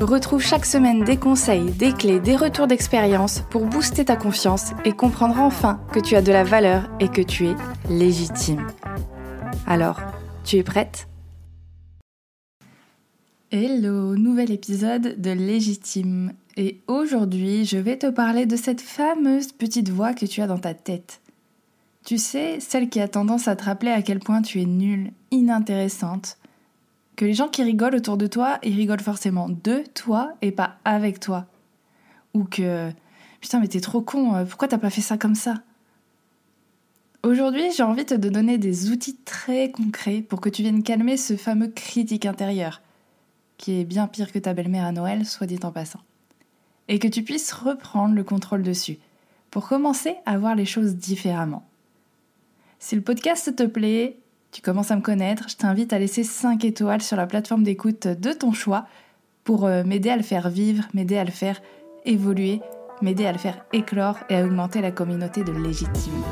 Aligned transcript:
Retrouve 0.00 0.42
chaque 0.42 0.64
semaine 0.64 1.04
des 1.04 1.18
conseils, 1.18 1.72
des 1.72 1.92
clés, 1.92 2.20
des 2.20 2.34
retours 2.34 2.66
d'expérience 2.66 3.42
pour 3.50 3.66
booster 3.66 4.06
ta 4.06 4.16
confiance 4.16 4.70
et 4.86 4.92
comprendre 4.92 5.38
enfin 5.38 5.78
que 5.92 6.00
tu 6.00 6.16
as 6.16 6.22
de 6.22 6.32
la 6.32 6.42
valeur 6.42 6.88
et 7.00 7.08
que 7.08 7.20
tu 7.20 7.48
es 7.48 7.54
légitime. 7.90 8.66
Alors, 9.66 10.00
tu 10.42 10.56
es 10.56 10.62
prête? 10.62 11.06
Hello, 13.50 14.16
nouvel 14.16 14.50
épisode 14.50 15.20
de 15.20 15.32
Légitime. 15.32 16.32
Et 16.56 16.80
aujourd'hui, 16.86 17.66
je 17.66 17.76
vais 17.76 17.98
te 17.98 18.08
parler 18.08 18.46
de 18.46 18.56
cette 18.56 18.80
fameuse 18.80 19.52
petite 19.52 19.90
voix 19.90 20.14
que 20.14 20.24
tu 20.24 20.40
as 20.40 20.46
dans 20.46 20.58
ta 20.58 20.72
tête. 20.72 21.20
Tu 22.06 22.16
sais, 22.16 22.58
celle 22.60 22.88
qui 22.88 23.00
a 23.00 23.08
tendance 23.08 23.48
à 23.48 23.56
te 23.56 23.64
rappeler 23.64 23.90
à 23.90 24.00
quel 24.00 24.20
point 24.20 24.40
tu 24.40 24.62
es 24.62 24.66
nulle, 24.66 25.10
inintéressante, 25.30 26.38
que 27.20 27.26
les 27.26 27.34
gens 27.34 27.48
qui 27.48 27.62
rigolent 27.62 27.96
autour 27.96 28.16
de 28.16 28.26
toi, 28.26 28.58
ils 28.62 28.74
rigolent 28.74 29.02
forcément 29.02 29.50
de 29.50 29.84
toi 29.92 30.32
et 30.40 30.52
pas 30.52 30.78
avec 30.86 31.20
toi. 31.20 31.44
Ou 32.32 32.44
que 32.44 32.90
putain 33.42 33.60
mais 33.60 33.68
t'es 33.68 33.82
trop 33.82 34.00
con, 34.00 34.34
euh, 34.36 34.46
pourquoi 34.46 34.68
t'as 34.68 34.78
pas 34.78 34.88
fait 34.88 35.02
ça 35.02 35.18
comme 35.18 35.34
ça? 35.34 35.56
Aujourd'hui 37.22 37.72
j'ai 37.76 37.82
envie 37.82 38.06
de 38.06 38.16
te 38.16 38.28
donner 38.28 38.56
des 38.56 38.90
outils 38.90 39.16
très 39.16 39.70
concrets 39.70 40.22
pour 40.22 40.40
que 40.40 40.48
tu 40.48 40.62
viennes 40.62 40.82
calmer 40.82 41.18
ce 41.18 41.36
fameux 41.36 41.68
critique 41.68 42.24
intérieur, 42.24 42.80
qui 43.58 43.78
est 43.78 43.84
bien 43.84 44.06
pire 44.06 44.32
que 44.32 44.38
ta 44.38 44.54
belle-mère 44.54 44.86
à 44.86 44.92
Noël, 44.92 45.26
soit 45.26 45.46
dit 45.46 45.60
en 45.62 45.72
passant. 45.72 46.00
Et 46.88 46.98
que 46.98 47.08
tu 47.08 47.22
puisses 47.22 47.52
reprendre 47.52 48.14
le 48.14 48.24
contrôle 48.24 48.62
dessus, 48.62 48.96
pour 49.50 49.68
commencer 49.68 50.14
à 50.24 50.38
voir 50.38 50.54
les 50.54 50.64
choses 50.64 50.96
différemment. 50.96 51.68
Si 52.78 52.96
le 52.96 53.02
podcast 53.02 53.54
te 53.54 53.64
plaît, 53.64 54.19
tu 54.52 54.62
commences 54.62 54.90
à 54.90 54.96
me 54.96 55.00
connaître, 55.00 55.48
je 55.48 55.56
t'invite 55.56 55.92
à 55.92 55.98
laisser 55.98 56.24
5 56.24 56.64
étoiles 56.64 57.02
sur 57.02 57.16
la 57.16 57.26
plateforme 57.26 57.62
d'écoute 57.62 58.08
de 58.08 58.32
ton 58.32 58.52
choix 58.52 58.86
pour 59.44 59.64
euh, 59.64 59.84
m'aider 59.84 60.10
à 60.10 60.16
le 60.16 60.22
faire 60.22 60.50
vivre, 60.50 60.84
m'aider 60.92 61.16
à 61.16 61.24
le 61.24 61.30
faire 61.30 61.60
évoluer, 62.04 62.60
m'aider 63.00 63.26
à 63.26 63.32
le 63.32 63.38
faire 63.38 63.64
éclore 63.72 64.18
et 64.28 64.36
à 64.36 64.44
augmenter 64.44 64.80
la 64.80 64.90
communauté 64.90 65.44
de 65.44 65.52
légitimes. 65.52 66.22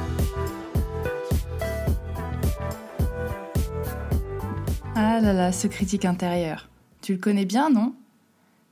Ah 4.97 5.21
là 5.21 5.33
là, 5.33 5.53
ce 5.53 5.69
critique 5.69 6.05
intérieur. 6.05 6.69
Tu 7.03 7.13
le 7.13 7.19
connais 7.19 7.45
bien, 7.45 7.71
non? 7.71 7.95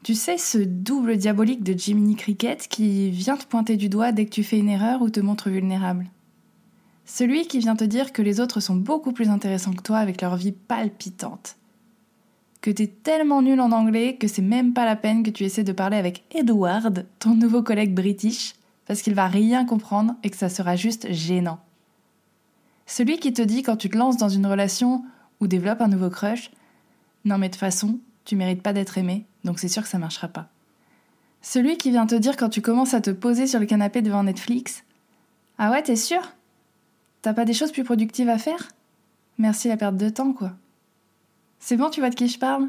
Tu 0.03 0.15
sais 0.15 0.39
ce 0.39 0.59
double 0.59 1.17
diabolique 1.17 1.63
de 1.63 1.77
Jiminy 1.77 2.17
Cricket 2.17 2.67
qui 2.69 3.11
vient 3.11 3.37
te 3.37 3.47
pointer 3.47 3.77
du 3.77 3.89
doigt 3.89 4.13
dès 4.13 4.25
que 4.25 4.31
tu 4.31 4.43
fais 4.43 4.59
une 4.59 4.69
erreur 4.69 5.03
ou 5.03 5.11
te 5.11 5.21
montre 5.21 5.51
vulnérable? 5.51 6.07
Celui 7.07 7.47
qui 7.47 7.61
vient 7.61 7.77
te 7.77 7.85
dire 7.85 8.13
que 8.13 8.21
les 8.21 8.41
autres 8.41 8.61
sont 8.61 8.75
beaucoup 8.75 9.13
plus 9.13 9.31
intéressants 9.31 9.73
que 9.73 9.83
toi 9.83 9.99
avec 9.99 10.21
leur 10.21 10.37
vie 10.37 10.53
palpitante. 10.53 11.57
Que 12.61 12.71
t'es 12.73 12.89
tellement 12.89 13.43
nul 13.43 13.61
en 13.61 13.71
anglais 13.71 14.17
que 14.17 14.27
c'est 14.27 14.43
même 14.43 14.75
pas 14.75 14.85
la 14.85 14.97
peine 14.97 15.23
que 15.23 15.31
tu 15.31 15.45
essaies 15.45 15.63
de 15.63 15.73
parler 15.73 15.97
avec 15.97 16.25
Edward, 16.35 17.07
ton 17.21 17.35
nouveau 17.35 17.63
collègue 17.63 17.95
british, 17.95 18.57
parce 18.87 19.03
qu'il 19.03 19.15
va 19.15 19.29
rien 19.29 19.65
comprendre 19.65 20.17
et 20.25 20.31
que 20.31 20.37
ça 20.37 20.49
sera 20.49 20.75
juste 20.75 21.11
gênant. 21.13 21.61
Celui 22.87 23.19
qui 23.19 23.33
te 23.33 23.43
dit 23.43 23.63
quand 23.63 23.77
tu 23.77 23.89
te 23.89 23.97
lances 23.97 24.17
dans 24.17 24.29
une 24.29 24.47
relation 24.47 25.05
ou 25.41 25.47
développes 25.47 25.81
un 25.81 25.89
nouveau 25.89 26.11
crush 26.11 26.51
Non 27.25 27.39
mais 27.39 27.49
de 27.49 27.53
toute 27.53 27.61
façon, 27.61 28.01
tu 28.25 28.35
mérites 28.35 28.63
pas 28.63 28.73
d'être 28.73 28.99
aimé, 28.99 29.27
donc 29.45 29.61
c'est 29.61 29.69
sûr 29.69 29.83
que 29.85 29.89
ça 29.89 29.99
marchera 29.99 30.27
pas. 30.27 30.49
Celui 31.41 31.77
qui 31.77 31.91
vient 31.91 32.07
te 32.07 32.17
dire 32.17 32.37
quand 32.37 32.49
tu 32.49 32.63
commences 32.63 32.95
à 32.95 33.01
te 33.01 33.11
poser 33.11 33.47
sur 33.47 33.61
le 33.61 33.67
canapé 33.67 34.03
devant 34.03 34.25
Netflix 34.25 34.83
Ah 35.59 35.71
ouais, 35.71 35.85
t'es 35.85 35.95
sûr? 35.95 36.33
T'as 37.27 37.35
pas 37.35 37.45
des 37.45 37.55
choses 37.55 37.73
plus 37.73 37.83
productives 37.83 38.29
à 38.29 38.39
faire? 38.39 38.69
Merci 39.37 39.67
la 39.67 39.77
perte 39.77 39.97
de 39.97 40.09
temps, 40.11 40.33
quoi. 40.33 40.53
C'est 41.59 41.77
bon, 41.77 41.91
tu 41.91 41.99
vois 41.99 42.11
de 42.11 42.15
qui 42.15 42.29
je 42.29 42.39
parle? 42.39 42.69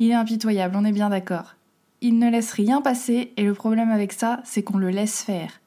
Il 0.00 0.10
est 0.10 0.14
impitoyable, 0.14 0.74
on 0.76 0.84
est 0.84 0.90
bien 0.90 1.10
d'accord. 1.10 1.54
Il 2.00 2.18
ne 2.18 2.28
laisse 2.28 2.50
rien 2.50 2.80
passer 2.80 3.32
et 3.36 3.44
le 3.44 3.54
problème 3.54 3.92
avec 3.92 4.14
ça, 4.14 4.40
c'est 4.42 4.64
qu'on 4.64 4.78
le 4.78 4.90
laisse 4.90 5.22
faire. 5.22 5.60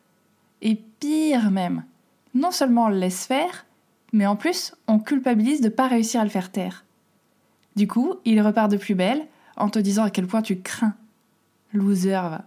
Et 0.62 0.76
pire 0.76 1.52
même, 1.52 1.86
non 2.34 2.52
seulement 2.52 2.88
on 2.88 2.90
le 2.90 2.98
laisse 2.98 3.28
faire, 3.28 3.66
mais 4.12 4.26
en 4.26 4.36
plus, 4.36 4.76
on 4.90 5.00
culpabilise 5.00 5.62
de 5.62 5.70
pas 5.70 5.88
réussir 5.88 6.20
à 6.20 6.26
le 6.26 6.30
faire 6.30 6.52
taire. 6.52 6.84
Du 7.78 7.88
coup, 7.88 8.16
il 8.26 8.42
repart 8.42 8.70
de 8.70 8.76
plus 8.76 8.96
belle 8.96 9.26
en 9.56 9.70
te 9.70 9.80
disant 9.80 10.04
à 10.04 10.10
quel 10.10 10.28
point 10.28 10.42
tu 10.42 10.60
crains. 10.60 10.96
Loser, 11.72 12.10
va. 12.10 12.44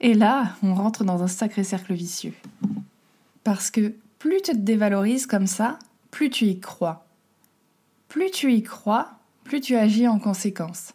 Et 0.00 0.12
là, 0.12 0.54
on 0.62 0.74
rentre 0.74 1.02
dans 1.04 1.22
un 1.22 1.28
sacré 1.28 1.64
cercle 1.64 1.94
vicieux. 1.94 2.34
Parce 3.42 3.70
que 3.70 3.94
plus 4.20 4.42
tu 4.42 4.52
te 4.52 4.58
dévalorises 4.58 5.26
comme 5.26 5.46
ça, 5.48 5.78
plus 6.10 6.28
tu 6.28 6.44
y 6.44 6.60
crois. 6.60 7.06
Plus 8.06 8.30
tu 8.30 8.52
y 8.52 8.62
crois, 8.62 9.12
plus 9.44 9.60
tu 9.60 9.76
agis 9.76 10.06
en 10.06 10.18
conséquence. 10.18 10.92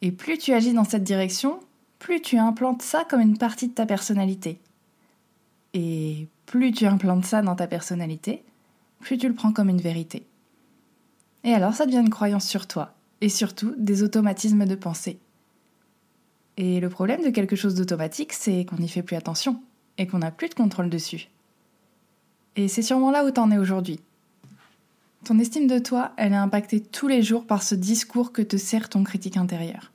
Et 0.00 0.10
plus 0.10 0.38
tu 0.38 0.54
agis 0.54 0.72
dans 0.72 0.84
cette 0.84 1.04
direction, 1.04 1.60
plus 1.98 2.22
tu 2.22 2.38
implantes 2.38 2.80
ça 2.80 3.04
comme 3.08 3.20
une 3.20 3.36
partie 3.36 3.68
de 3.68 3.74
ta 3.74 3.84
personnalité. 3.84 4.58
Et 5.74 6.26
plus 6.46 6.72
tu 6.72 6.86
implantes 6.86 7.26
ça 7.26 7.42
dans 7.42 7.54
ta 7.54 7.66
personnalité, 7.66 8.42
plus 9.00 9.18
tu 9.18 9.28
le 9.28 9.34
prends 9.34 9.52
comme 9.52 9.68
une 9.68 9.82
vérité. 9.82 10.24
Et 11.44 11.52
alors 11.52 11.74
ça 11.74 11.84
devient 11.84 11.98
une 11.98 12.08
croyance 12.08 12.48
sur 12.48 12.66
toi, 12.66 12.94
et 13.20 13.28
surtout 13.28 13.74
des 13.76 14.02
automatismes 14.02 14.64
de 14.64 14.74
pensée. 14.74 15.18
Et 16.56 16.80
le 16.80 16.88
problème 16.88 17.22
de 17.22 17.30
quelque 17.30 17.56
chose 17.56 17.74
d'automatique, 17.74 18.32
c'est 18.32 18.64
qu'on 18.64 18.76
n'y 18.76 18.88
fait 18.88 19.02
plus 19.02 19.16
attention, 19.16 19.60
et 19.98 20.06
qu'on 20.06 20.20
n'a 20.20 20.30
plus 20.30 20.48
de 20.48 20.54
contrôle 20.54 20.88
dessus. 20.88 21.28
Et 22.56 22.68
c'est 22.68 22.82
sûrement 22.82 23.10
là 23.10 23.24
où 23.24 23.30
t'en 23.30 23.50
es 23.50 23.58
aujourd'hui. 23.58 24.00
Ton 25.24 25.38
estime 25.38 25.66
de 25.66 25.78
toi, 25.78 26.12
elle 26.16 26.32
est 26.32 26.36
impactée 26.36 26.80
tous 26.80 27.08
les 27.08 27.22
jours 27.22 27.46
par 27.46 27.62
ce 27.62 27.74
discours 27.74 28.32
que 28.32 28.42
te 28.42 28.56
sert 28.56 28.88
ton 28.88 29.04
critique 29.04 29.36
intérieur. 29.36 29.92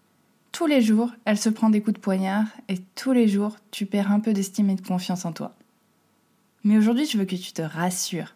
Tous 0.51 0.65
les 0.65 0.81
jours, 0.81 1.11
elle 1.25 1.37
se 1.37 1.49
prend 1.49 1.69
des 1.69 1.81
coups 1.81 1.95
de 1.95 2.01
poignard 2.01 2.47
et 2.69 2.79
tous 2.95 3.11
les 3.11 3.27
jours, 3.27 3.57
tu 3.69 3.85
perds 3.85 4.11
un 4.11 4.19
peu 4.19 4.33
d'estime 4.33 4.69
et 4.69 4.75
de 4.75 4.85
confiance 4.85 5.25
en 5.25 5.33
toi. 5.33 5.53
Mais 6.63 6.77
aujourd'hui, 6.77 7.05
je 7.05 7.17
veux 7.17 7.25
que 7.25 7.35
tu 7.35 7.51
te 7.51 7.61
rassures. 7.61 8.35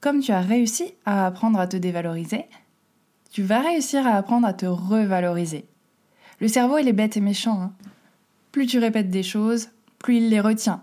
Comme 0.00 0.20
tu 0.20 0.32
as 0.32 0.40
réussi 0.40 0.94
à 1.04 1.26
apprendre 1.26 1.60
à 1.60 1.66
te 1.66 1.76
dévaloriser, 1.76 2.46
tu 3.30 3.42
vas 3.42 3.60
réussir 3.60 4.06
à 4.06 4.16
apprendre 4.16 4.46
à 4.46 4.54
te 4.54 4.66
revaloriser. 4.66 5.66
Le 6.40 6.48
cerveau, 6.48 6.78
il 6.78 6.88
est 6.88 6.92
bête 6.92 7.16
et 7.16 7.20
méchant. 7.20 7.60
Hein. 7.60 7.72
Plus 8.50 8.66
tu 8.66 8.78
répètes 8.78 9.10
des 9.10 9.22
choses, 9.22 9.68
plus 9.98 10.16
il 10.16 10.30
les 10.30 10.40
retient. 10.40 10.82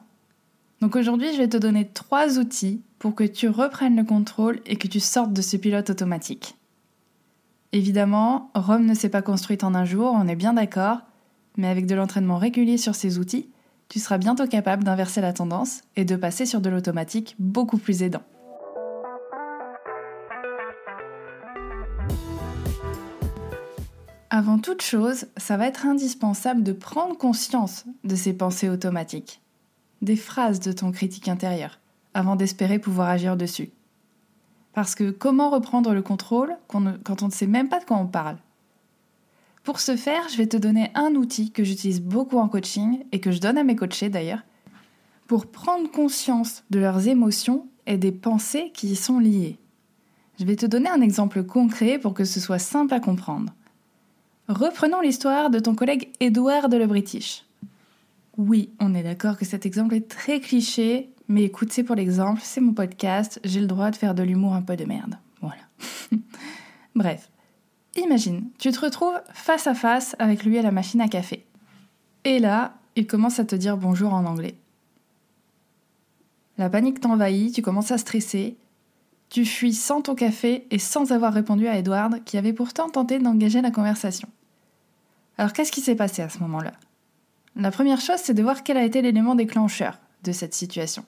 Donc 0.80 0.96
aujourd'hui, 0.96 1.34
je 1.34 1.38
vais 1.38 1.48
te 1.48 1.58
donner 1.58 1.88
trois 1.88 2.38
outils 2.38 2.82
pour 3.00 3.16
que 3.16 3.24
tu 3.24 3.50
reprennes 3.50 3.96
le 3.96 4.04
contrôle 4.04 4.60
et 4.66 4.76
que 4.76 4.88
tu 4.88 5.00
sortes 5.00 5.34
de 5.34 5.42
ce 5.42 5.58
pilote 5.58 5.90
automatique. 5.90 6.56
Évidemment, 7.74 8.52
Rome 8.54 8.86
ne 8.86 8.94
s'est 8.94 9.10
pas 9.10 9.24
construite 9.24 9.64
en 9.64 9.74
un 9.74 9.86
jour, 9.86 10.14
on 10.14 10.28
est 10.28 10.36
bien 10.36 10.54
d'accord, 10.54 11.00
mais 11.58 11.68
avec 11.68 11.88
de 11.88 11.96
l'entraînement 11.96 12.38
régulier 12.38 12.78
sur 12.78 12.96
ces 12.96 13.18
outils, 13.18 13.50
tu 13.90 14.00
seras 14.00 14.18
bientôt 14.18 14.48
capable 14.48 14.84
d'inverser 14.84 15.22
la 15.22 15.34
tendance 15.34 15.82
et 15.96 16.06
de 16.06 16.16
passer 16.16 16.46
sur 16.46 16.62
de 16.62 16.70
l'automatique 16.70 17.36
beaucoup 17.40 17.78
plus 17.78 18.04
aidant. 18.04 18.24
Avant 24.30 24.60
toute 24.60 24.82
chose, 24.82 25.26
ça 25.38 25.58
va 25.58 25.68
être 25.68 25.88
indispensable 25.88 26.62
de 26.62 26.74
prendre 26.74 27.18
conscience 27.18 27.86
de 28.04 28.16
ces 28.16 28.34
pensées 28.34 28.70
automatiques 28.70 29.42
des 30.02 30.16
phrases 30.16 30.60
de 30.60 30.72
ton 30.72 30.92
critique 30.92 31.28
intérieur 31.28 31.80
avant 32.14 32.36
d'espérer 32.36 32.80
pouvoir 32.80 33.10
agir 33.10 33.38
dessus. 33.38 33.70
Parce 34.74 34.96
que 34.96 35.12
comment 35.12 35.50
reprendre 35.50 35.94
le 35.94 36.02
contrôle 36.02 36.56
quand 36.68 37.24
on 37.24 37.28
ne 37.28 37.32
sait 37.32 37.48
même 37.48 37.70
pas 37.70 37.80
de 37.80 37.86
quoi 37.86 37.98
on 37.98 38.08
parle? 38.08 38.38
Pour 39.64 39.80
ce 39.80 39.96
faire, 39.96 40.30
je 40.30 40.38
vais 40.38 40.48
te 40.48 40.58
donner 40.58 40.92
un 40.96 41.16
outil 41.16 41.52
que 41.52 41.64
j'utilise 41.64 42.02
beaucoup 42.02 42.38
en 42.38 42.48
coaching 42.48 43.04
et 43.12 43.20
que 43.20 43.32
je 43.32 43.40
donne 43.40 43.58
à 43.58 43.64
mes 43.64 43.76
coachés 43.76 44.10
d'ailleurs, 44.10 44.44
pour 45.28 45.48
prendre 45.48 45.92
conscience 45.92 46.64
de 46.70 46.80
leurs 46.80 47.08
émotions 47.08 47.68
et 47.86 47.98
des 47.98 48.12
pensées 48.12 48.72
qui 48.74 48.88
y 48.88 48.96
sont 48.96 49.20
liées. 49.20 49.58
Je 50.40 50.46
vais 50.46 50.56
te 50.56 50.66
donner 50.66 50.90
un 50.90 51.02
exemple 51.02 51.44
concret 51.44 51.98
pour 52.00 52.14
que 52.14 52.24
ce 52.24 52.40
soit 52.40 52.60
simple 52.60 52.94
à 52.94 53.00
comprendre. 53.00 53.52
Reprenons 54.48 55.02
l'histoire 55.02 55.50
de 55.50 55.60
ton 55.60 55.76
collègue 55.76 56.12
Edouard 56.20 56.70
de 56.70 56.78
Le 56.78 56.88
British. 56.88 57.44
Oui, 58.38 58.70
on 58.80 58.94
est 58.94 59.04
d'accord 59.04 59.36
que 59.36 59.46
cet 59.46 59.66
exemple 59.66 59.96
est 59.96 60.08
très 60.08 60.40
cliché, 60.40 61.10
mais 61.28 61.44
écoute, 61.44 61.74
c'est 61.74 61.84
pour 61.84 61.96
l'exemple, 61.96 62.40
c'est 62.44 62.62
mon 62.62 62.74
podcast, 62.74 63.40
j'ai 63.44 63.60
le 63.60 63.68
droit 63.68 63.90
de 63.90 63.96
faire 63.96 64.14
de 64.14 64.22
l'humour 64.22 64.54
un 64.54 64.62
peu 64.62 64.76
de 64.76 64.86
merde. 64.86 65.18
Voilà. 65.42 65.62
Bref, 66.96 67.32
imagine, 67.96 68.48
tu 68.60 68.72
te 68.72 68.80
retrouves 68.80 69.20
face 69.34 69.66
à 69.66 69.74
face 69.74 70.16
avec 70.20 70.44
lui 70.44 70.60
à 70.60 70.62
la 70.62 70.72
machine 70.72 71.02
à 71.02 71.08
café. 71.08 71.46
Et 72.26 72.38
là, 72.38 72.76
il 72.96 73.08
commence 73.08 73.40
à 73.40 73.46
te 73.46 73.56
dire 73.56 73.76
bonjour 73.76 74.14
en 74.14 74.26
anglais. 74.26 74.56
La 76.60 76.70
panique 76.70 77.00
t'envahit, 77.00 77.54
tu 77.54 77.64
commences 77.64 77.92
à 77.92 77.98
stresser, 77.98 78.58
tu 79.30 79.46
fuis 79.46 79.74
sans 79.74 80.02
ton 80.02 80.14
café 80.14 80.68
et 80.70 80.80
sans 80.80 81.12
avoir 81.12 81.34
répondu 81.34 81.68
à 81.68 81.78
Edward, 81.78 82.24
qui 82.24 82.38
avait 82.38 82.54
pourtant 82.54 82.90
tenté 82.90 83.18
d'engager 83.18 83.62
la 83.62 83.72
conversation. 83.72 84.30
Alors 85.40 85.54
qu'est-ce 85.54 85.72
qui 85.72 85.82
s'est 85.82 85.96
passé 85.96 86.22
à 86.22 86.30
ce 86.30 86.40
moment-là? 86.40 86.74
La 87.58 87.72
première 87.72 88.00
chose, 88.00 88.20
c'est 88.22 88.36
de 88.36 88.44
voir 88.44 88.64
quel 88.64 88.78
a 88.78 88.84
été 88.84 89.02
l'élément 89.02 89.34
déclencheur 89.34 90.00
de 90.24 90.32
cette 90.32 90.54
situation. 90.54 91.04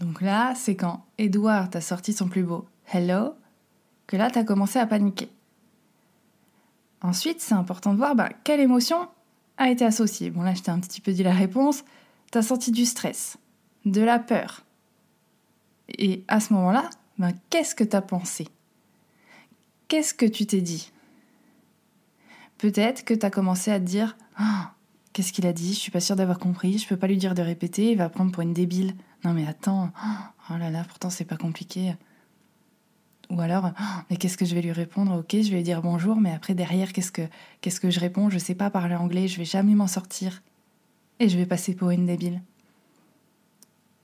Donc 0.00 0.20
là, 0.20 0.54
c'est 0.56 0.74
quand 0.74 1.04
Edward 1.16 1.70
t'a 1.70 1.80
sorti 1.80 2.12
son 2.12 2.28
plus 2.28 2.42
beau 2.42 2.66
Hello 2.92 3.34
que 4.08 4.16
là, 4.16 4.30
t'as 4.30 4.42
commencé 4.42 4.80
à 4.80 4.86
paniquer. 4.86 5.28
Ensuite, 7.02 7.40
c'est 7.40 7.54
important 7.54 7.92
de 7.92 7.98
voir 7.98 8.16
bah, 8.16 8.30
quelle 8.42 8.58
émotion 8.58 9.08
a 9.58 9.70
été 9.70 9.84
associée. 9.84 10.30
Bon, 10.30 10.42
là, 10.42 10.54
je 10.54 10.62
t'ai 10.62 10.72
un 10.72 10.80
petit 10.80 11.00
peu 11.00 11.12
dit 11.12 11.22
la 11.22 11.34
réponse. 11.34 11.84
T'as 12.32 12.42
senti 12.42 12.72
du 12.72 12.84
stress, 12.84 13.38
de 13.84 14.00
la 14.00 14.18
peur. 14.18 14.64
Et 15.88 16.24
à 16.26 16.40
ce 16.40 16.52
moment-là, 16.54 16.90
ben, 17.18 17.32
qu'est-ce 17.50 17.76
que 17.76 17.84
t'as 17.84 18.00
pensé? 18.00 18.48
Qu'est-ce 19.86 20.14
que 20.14 20.26
tu 20.26 20.46
t'es 20.46 20.60
dit? 20.60 20.90
Peut-être 22.58 23.04
que 23.04 23.14
t'as 23.14 23.30
commencé 23.30 23.70
à 23.70 23.78
te 23.78 23.84
dire 23.84 24.16
ah, 24.36 24.72
Qu'est-ce 25.18 25.32
qu'il 25.32 25.48
a 25.48 25.52
dit? 25.52 25.74
Je 25.74 25.80
suis 25.80 25.90
pas 25.90 25.98
sûre 25.98 26.14
d'avoir 26.14 26.38
compris, 26.38 26.78
je 26.78 26.86
peux 26.86 26.96
pas 26.96 27.08
lui 27.08 27.16
dire 27.16 27.34
de 27.34 27.42
répéter, 27.42 27.90
il 27.90 27.98
va 27.98 28.08
prendre 28.08 28.30
pour 28.30 28.40
une 28.44 28.52
débile. 28.52 28.94
Non 29.24 29.32
mais 29.32 29.48
attends, 29.48 29.90
oh 30.48 30.56
là 30.56 30.70
là, 30.70 30.84
pourtant 30.86 31.10
c'est 31.10 31.24
pas 31.24 31.36
compliqué. 31.36 31.96
Ou 33.28 33.40
alors, 33.40 33.72
ah, 33.76 34.04
mais 34.08 34.16
qu'est-ce 34.16 34.38
que 34.38 34.44
je 34.44 34.54
vais 34.54 34.62
lui 34.62 34.70
répondre? 34.70 35.18
Ok, 35.18 35.32
je 35.32 35.50
vais 35.50 35.56
lui 35.56 35.62
dire 35.64 35.82
bonjour, 35.82 36.20
mais 36.20 36.32
après 36.32 36.54
derrière, 36.54 36.92
qu'est-ce 36.92 37.10
que, 37.10 37.22
qu'est-ce 37.60 37.80
que 37.80 37.90
je 37.90 37.98
réponds? 37.98 38.30
Je 38.30 38.38
sais 38.38 38.54
pas 38.54 38.70
parler 38.70 38.94
anglais, 38.94 39.26
je 39.26 39.38
vais 39.38 39.44
jamais 39.44 39.74
m'en 39.74 39.88
sortir. 39.88 40.40
Et 41.18 41.28
je 41.28 41.36
vais 41.36 41.46
passer 41.46 41.74
pour 41.74 41.90
une 41.90 42.06
débile. 42.06 42.40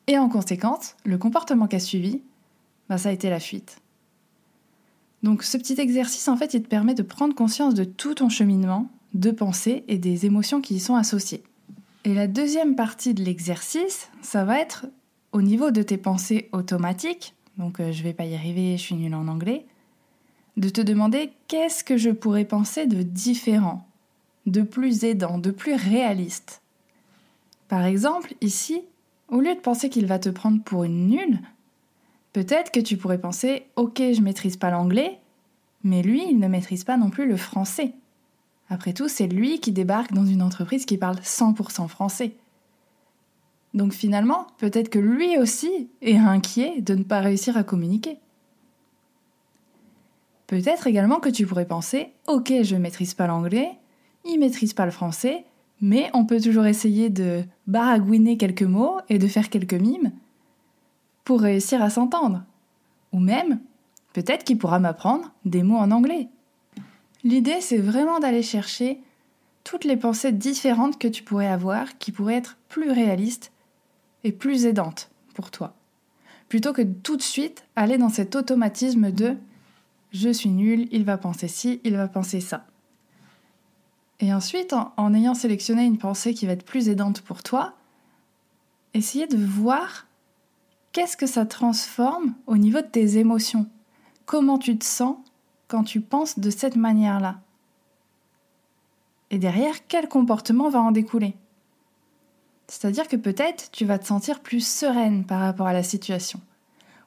Et 0.08 0.18
en 0.18 0.28
conséquence, 0.28 0.96
le 1.04 1.16
comportement 1.16 1.68
qu'a 1.68 1.78
suivi, 1.78 2.22
bah, 2.88 2.98
ça 2.98 3.10
a 3.10 3.12
été 3.12 3.30
la 3.30 3.38
fuite. 3.38 3.80
Donc 5.22 5.44
ce 5.44 5.56
petit 5.58 5.80
exercice, 5.80 6.26
en 6.26 6.36
fait, 6.36 6.54
il 6.54 6.64
te 6.64 6.68
permet 6.68 6.94
de 6.94 7.04
prendre 7.04 7.36
conscience 7.36 7.74
de 7.74 7.84
tout 7.84 8.14
ton 8.14 8.28
cheminement 8.28 8.90
de 9.14 9.30
pensée 9.30 9.84
et 9.88 9.98
des 9.98 10.26
émotions 10.26 10.60
qui 10.60 10.74
y 10.74 10.80
sont 10.80 10.96
associées. 10.96 11.42
Et 12.04 12.12
la 12.12 12.26
deuxième 12.26 12.76
partie 12.76 13.14
de 13.14 13.22
l'exercice, 13.22 14.10
ça 14.20 14.44
va 14.44 14.60
être 14.60 14.86
au 15.32 15.40
niveau 15.40 15.70
de 15.70 15.82
tes 15.82 15.96
pensées 15.96 16.48
automatiques, 16.52 17.34
donc 17.56 17.80
euh, 17.80 17.92
je 17.92 18.02
vais 18.02 18.12
pas 18.12 18.26
y 18.26 18.34
arriver, 18.34 18.76
je 18.76 18.82
suis 18.82 18.94
nulle 18.94 19.14
en 19.14 19.28
anglais, 19.28 19.64
de 20.56 20.68
te 20.68 20.80
demander 20.80 21.30
qu'est-ce 21.48 21.82
que 21.82 21.96
je 21.96 22.10
pourrais 22.10 22.44
penser 22.44 22.86
de 22.86 23.02
différent, 23.02 23.86
de 24.46 24.62
plus 24.62 25.04
aidant, 25.04 25.38
de 25.38 25.50
plus 25.50 25.74
réaliste. 25.74 26.60
Par 27.68 27.84
exemple, 27.84 28.34
ici, 28.40 28.82
au 29.28 29.40
lieu 29.40 29.54
de 29.54 29.60
penser 29.60 29.88
qu'il 29.88 30.06
va 30.06 30.18
te 30.18 30.28
prendre 30.28 30.62
pour 30.62 30.84
une 30.84 31.08
nulle, 31.08 31.40
peut-être 32.32 32.70
que 32.70 32.80
tu 32.80 32.96
pourrais 32.96 33.20
penser 33.20 33.66
Ok, 33.76 33.98
je 33.98 34.20
maîtrise 34.20 34.56
pas 34.56 34.70
l'anglais, 34.70 35.18
mais 35.82 36.02
lui, 36.02 36.24
il 36.28 36.38
ne 36.38 36.48
maîtrise 36.48 36.84
pas 36.84 36.96
non 36.96 37.10
plus 37.10 37.26
le 37.26 37.36
français. 37.36 37.94
Après 38.68 38.92
tout, 38.92 39.08
c'est 39.08 39.26
lui 39.26 39.60
qui 39.60 39.72
débarque 39.72 40.12
dans 40.12 40.24
une 40.24 40.42
entreprise 40.42 40.86
qui 40.86 40.96
parle 40.96 41.16
100% 41.16 41.88
français. 41.88 42.36
Donc 43.74 43.92
finalement, 43.92 44.46
peut-être 44.58 44.88
que 44.88 44.98
lui 44.98 45.36
aussi 45.36 45.88
est 46.00 46.16
inquiet 46.16 46.80
de 46.80 46.94
ne 46.94 47.02
pas 47.02 47.20
réussir 47.20 47.56
à 47.56 47.64
communiquer. 47.64 48.18
Peut-être 50.46 50.86
également 50.86 51.20
que 51.20 51.28
tu 51.28 51.46
pourrais 51.46 51.66
penser 51.66 52.12
Ok, 52.26 52.52
je 52.62 52.74
ne 52.76 52.80
maîtrise 52.80 53.14
pas 53.14 53.26
l'anglais, 53.26 53.72
il 54.24 54.38
maîtrise 54.38 54.74
pas 54.74 54.84
le 54.84 54.92
français, 54.92 55.44
mais 55.80 56.10
on 56.14 56.24
peut 56.24 56.40
toujours 56.40 56.66
essayer 56.66 57.10
de 57.10 57.42
baragouiner 57.66 58.36
quelques 58.36 58.62
mots 58.62 58.98
et 59.08 59.18
de 59.18 59.26
faire 59.26 59.50
quelques 59.50 59.74
mimes 59.74 60.12
pour 61.24 61.40
réussir 61.40 61.82
à 61.82 61.90
s'entendre. 61.90 62.44
Ou 63.12 63.18
même, 63.18 63.60
peut-être 64.12 64.44
qu'il 64.44 64.58
pourra 64.58 64.78
m'apprendre 64.78 65.32
des 65.44 65.62
mots 65.62 65.78
en 65.78 65.90
anglais. 65.90 66.28
L'idée, 67.24 67.60
c'est 67.60 67.78
vraiment 67.78 68.20
d'aller 68.20 68.42
chercher 68.42 69.00
toutes 69.64 69.84
les 69.84 69.96
pensées 69.96 70.32
différentes 70.32 70.98
que 70.98 71.08
tu 71.08 71.22
pourrais 71.22 71.48
avoir, 71.48 71.96
qui 71.98 72.12
pourraient 72.12 72.34
être 72.34 72.58
plus 72.68 72.90
réalistes 72.90 73.50
et 74.22 74.32
plus 74.32 74.66
aidantes 74.66 75.10
pour 75.34 75.50
toi. 75.50 75.74
Plutôt 76.48 76.74
que 76.74 76.82
tout 76.82 77.16
de 77.16 77.22
suite 77.22 77.64
aller 77.74 77.96
dans 77.96 78.10
cet 78.10 78.36
automatisme 78.36 79.10
de 79.10 79.36
je 80.12 80.28
suis 80.28 80.50
nul, 80.50 80.86
il 80.92 81.04
va 81.04 81.18
penser 81.18 81.48
ci, 81.48 81.80
il 81.82 81.96
va 81.96 82.06
penser 82.06 82.40
ça. 82.40 82.66
Et 84.20 84.32
ensuite, 84.32 84.72
en, 84.72 85.14
ayant 85.14 85.34
sélectionné 85.34 85.84
une 85.84 85.98
pensée 85.98 86.34
qui 86.34 86.46
va 86.46 86.52
être 86.52 86.64
plus 86.64 86.88
aidante 86.88 87.20
pour 87.22 87.42
toi, 87.42 87.74
essayez 88.92 89.26
de 89.26 89.36
voir 89.36 90.06
qu'est-ce 90.92 91.16
que 91.16 91.26
ça 91.26 91.46
transforme 91.46 92.34
au 92.46 92.56
niveau 92.56 92.80
de 92.80 92.86
tes 92.86 93.18
émotions. 93.18 93.66
Comment 94.24 94.58
tu 94.58 94.78
te 94.78 94.84
sens 94.84 95.16
quand 95.74 95.82
tu 95.82 96.00
penses 96.00 96.38
de 96.38 96.50
cette 96.50 96.76
manière-là 96.76 97.40
Et 99.32 99.38
derrière, 99.38 99.88
quel 99.88 100.08
comportement 100.08 100.70
va 100.70 100.80
en 100.80 100.92
découler? 100.92 101.34
C'est-à-dire 102.68 103.08
que 103.08 103.16
peut-être 103.16 103.72
tu 103.72 103.84
vas 103.84 103.98
te 103.98 104.06
sentir 104.06 104.38
plus 104.38 104.64
sereine 104.64 105.24
par 105.24 105.40
rapport 105.40 105.66
à 105.66 105.72
la 105.72 105.82
situation, 105.82 106.40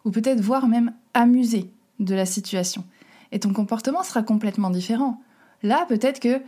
ou 0.04 0.12
peut-être 0.12 0.42
voire 0.42 0.68
même 0.68 0.92
amusée 1.14 1.72
de 2.00 2.14
la 2.14 2.26
situation. 2.26 2.84
Et 3.32 3.40
ton 3.40 3.54
comportement 3.54 4.04
sera 4.04 4.22
complètement 4.22 4.70
différent. 4.70 5.22
Là, 5.64 5.86
peut-être 5.88 6.20
que 6.20 6.42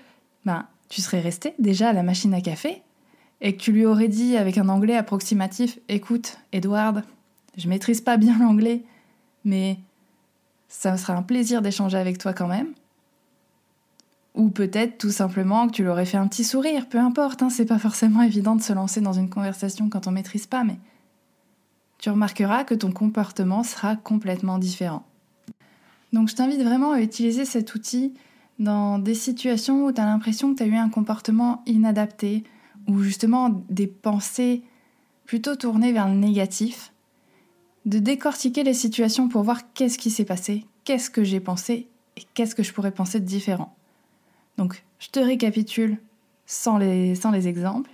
ben, 0.43 0.67
tu 0.89 0.99
serais 0.99 1.21
resté 1.21 1.55
déjà 1.57 1.87
à 1.87 1.93
la 1.93 2.03
machine 2.03 2.33
à 2.33 2.41
café 2.41 2.83
et 3.39 3.55
que 3.55 3.61
tu 3.61 3.71
lui 3.71 3.85
aurais 3.85 4.09
dit 4.09 4.35
avec 4.35 4.57
un 4.57 4.67
anglais 4.67 4.97
approximatif 4.97 5.79
Écoute, 5.87 6.37
Edward, 6.51 7.05
je 7.55 7.69
maîtrise 7.69 8.01
pas 8.01 8.17
bien 8.17 8.37
l'anglais, 8.39 8.83
mais 9.45 9.79
ça 10.69 10.95
sera 10.97 11.15
un 11.15 11.23
plaisir 11.23 11.61
d'échanger 11.61 11.97
avec 11.97 12.19
toi 12.19 12.33
quand 12.33 12.47
même. 12.47 12.73
Ou 14.35 14.49
peut-être 14.49 14.99
tout 14.99 15.11
simplement 15.11 15.67
que 15.67 15.73
tu 15.73 15.83
l'aurais 15.83 16.05
fait 16.05 16.17
un 16.17 16.27
petit 16.27 16.43
sourire, 16.43 16.87
peu 16.87 16.99
importe, 16.99 17.41
hein, 17.41 17.49
c'est 17.49 17.65
pas 17.65 17.79
forcément 17.79 18.21
évident 18.21 18.55
de 18.55 18.61
se 18.61 18.71
lancer 18.71 19.01
dans 19.01 19.11
une 19.11 19.29
conversation 19.29 19.89
quand 19.89 20.07
on 20.07 20.11
maîtrise 20.11 20.45
pas, 20.47 20.63
mais 20.63 20.77
tu 21.97 22.09
remarqueras 22.09 22.63
que 22.63 22.75
ton 22.75 22.91
comportement 22.91 23.63
sera 23.63 23.95
complètement 23.97 24.59
différent. 24.59 25.03
Donc 26.13 26.29
je 26.29 26.35
t'invite 26.35 26.61
vraiment 26.61 26.93
à 26.93 27.01
utiliser 27.01 27.43
cet 27.43 27.75
outil 27.75 28.13
dans 28.59 28.99
des 28.99 29.15
situations 29.15 29.85
où 29.85 29.91
tu 29.91 29.99
as 29.99 30.05
l'impression 30.05 30.53
que 30.53 30.57
tu 30.57 30.63
as 30.63 30.67
eu 30.67 30.75
un 30.75 30.89
comportement 30.89 31.63
inadapté 31.65 32.43
ou 32.87 33.01
justement 33.01 33.63
des 33.69 33.87
pensées 33.87 34.63
plutôt 35.25 35.55
tournées 35.55 35.91
vers 35.91 36.07
le 36.07 36.15
négatif, 36.15 36.91
de 37.85 37.99
décortiquer 37.99 38.63
les 38.63 38.73
situations 38.73 39.29
pour 39.29 39.43
voir 39.43 39.73
qu'est-ce 39.73 39.97
qui 39.97 40.09
s'est 40.09 40.25
passé, 40.25 40.65
qu'est-ce 40.83 41.09
que 41.09 41.23
j'ai 41.23 41.39
pensé 41.39 41.87
et 42.17 42.21
qu'est-ce 42.33 42.55
que 42.55 42.63
je 42.63 42.73
pourrais 42.73 42.91
penser 42.91 43.19
de 43.19 43.25
différent. 43.25 43.75
Donc, 44.57 44.83
je 44.99 45.07
te 45.07 45.19
récapitule 45.19 45.97
sans 46.45 46.77
les, 46.77 47.15
sans 47.15 47.31
les 47.31 47.47
exemples. 47.47 47.91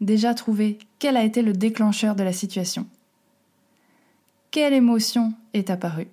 Déjà 0.00 0.34
trouver 0.34 0.78
quel 0.98 1.16
a 1.16 1.24
été 1.24 1.42
le 1.42 1.52
déclencheur 1.52 2.14
de 2.14 2.22
la 2.22 2.32
situation. 2.32 2.86
Quelle 4.50 4.72
émotion 4.72 5.34
est 5.52 5.70
apparue? 5.70 6.08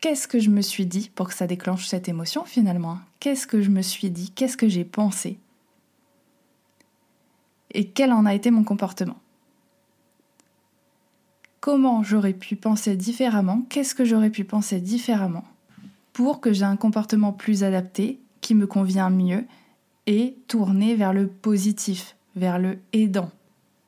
Qu'est-ce 0.00 0.28
que 0.28 0.38
je 0.38 0.50
me 0.50 0.60
suis 0.60 0.84
dit 0.84 1.10
pour 1.14 1.28
que 1.28 1.34
ça 1.34 1.46
déclenche 1.46 1.86
cette 1.86 2.08
émotion 2.08 2.44
finalement 2.44 2.98
Qu'est-ce 3.20 3.46
que 3.46 3.62
je 3.62 3.70
me 3.70 3.80
suis 3.80 4.10
dit? 4.10 4.30
Qu'est-ce 4.30 4.56
que 4.56 4.68
j'ai 4.68 4.84
pensé? 4.84 5.38
Et 7.70 7.88
quel 7.88 8.12
en 8.12 8.26
a 8.26 8.34
été 8.34 8.50
mon 8.50 8.64
comportement? 8.64 9.16
Comment 11.64 12.02
j'aurais 12.02 12.34
pu 12.34 12.56
penser 12.56 12.94
différemment 12.94 13.62
Qu'est-ce 13.70 13.94
que 13.94 14.04
j'aurais 14.04 14.28
pu 14.28 14.44
penser 14.44 14.82
différemment 14.82 15.44
pour 16.12 16.42
que 16.42 16.52
j'ai 16.52 16.66
un 16.66 16.76
comportement 16.76 17.32
plus 17.32 17.64
adapté, 17.64 18.20
qui 18.42 18.54
me 18.54 18.66
convient 18.66 19.08
mieux 19.08 19.46
et 20.06 20.36
tourné 20.46 20.94
vers 20.94 21.14
le 21.14 21.26
positif, 21.26 22.16
vers 22.36 22.58
le 22.58 22.80
aidant 22.92 23.30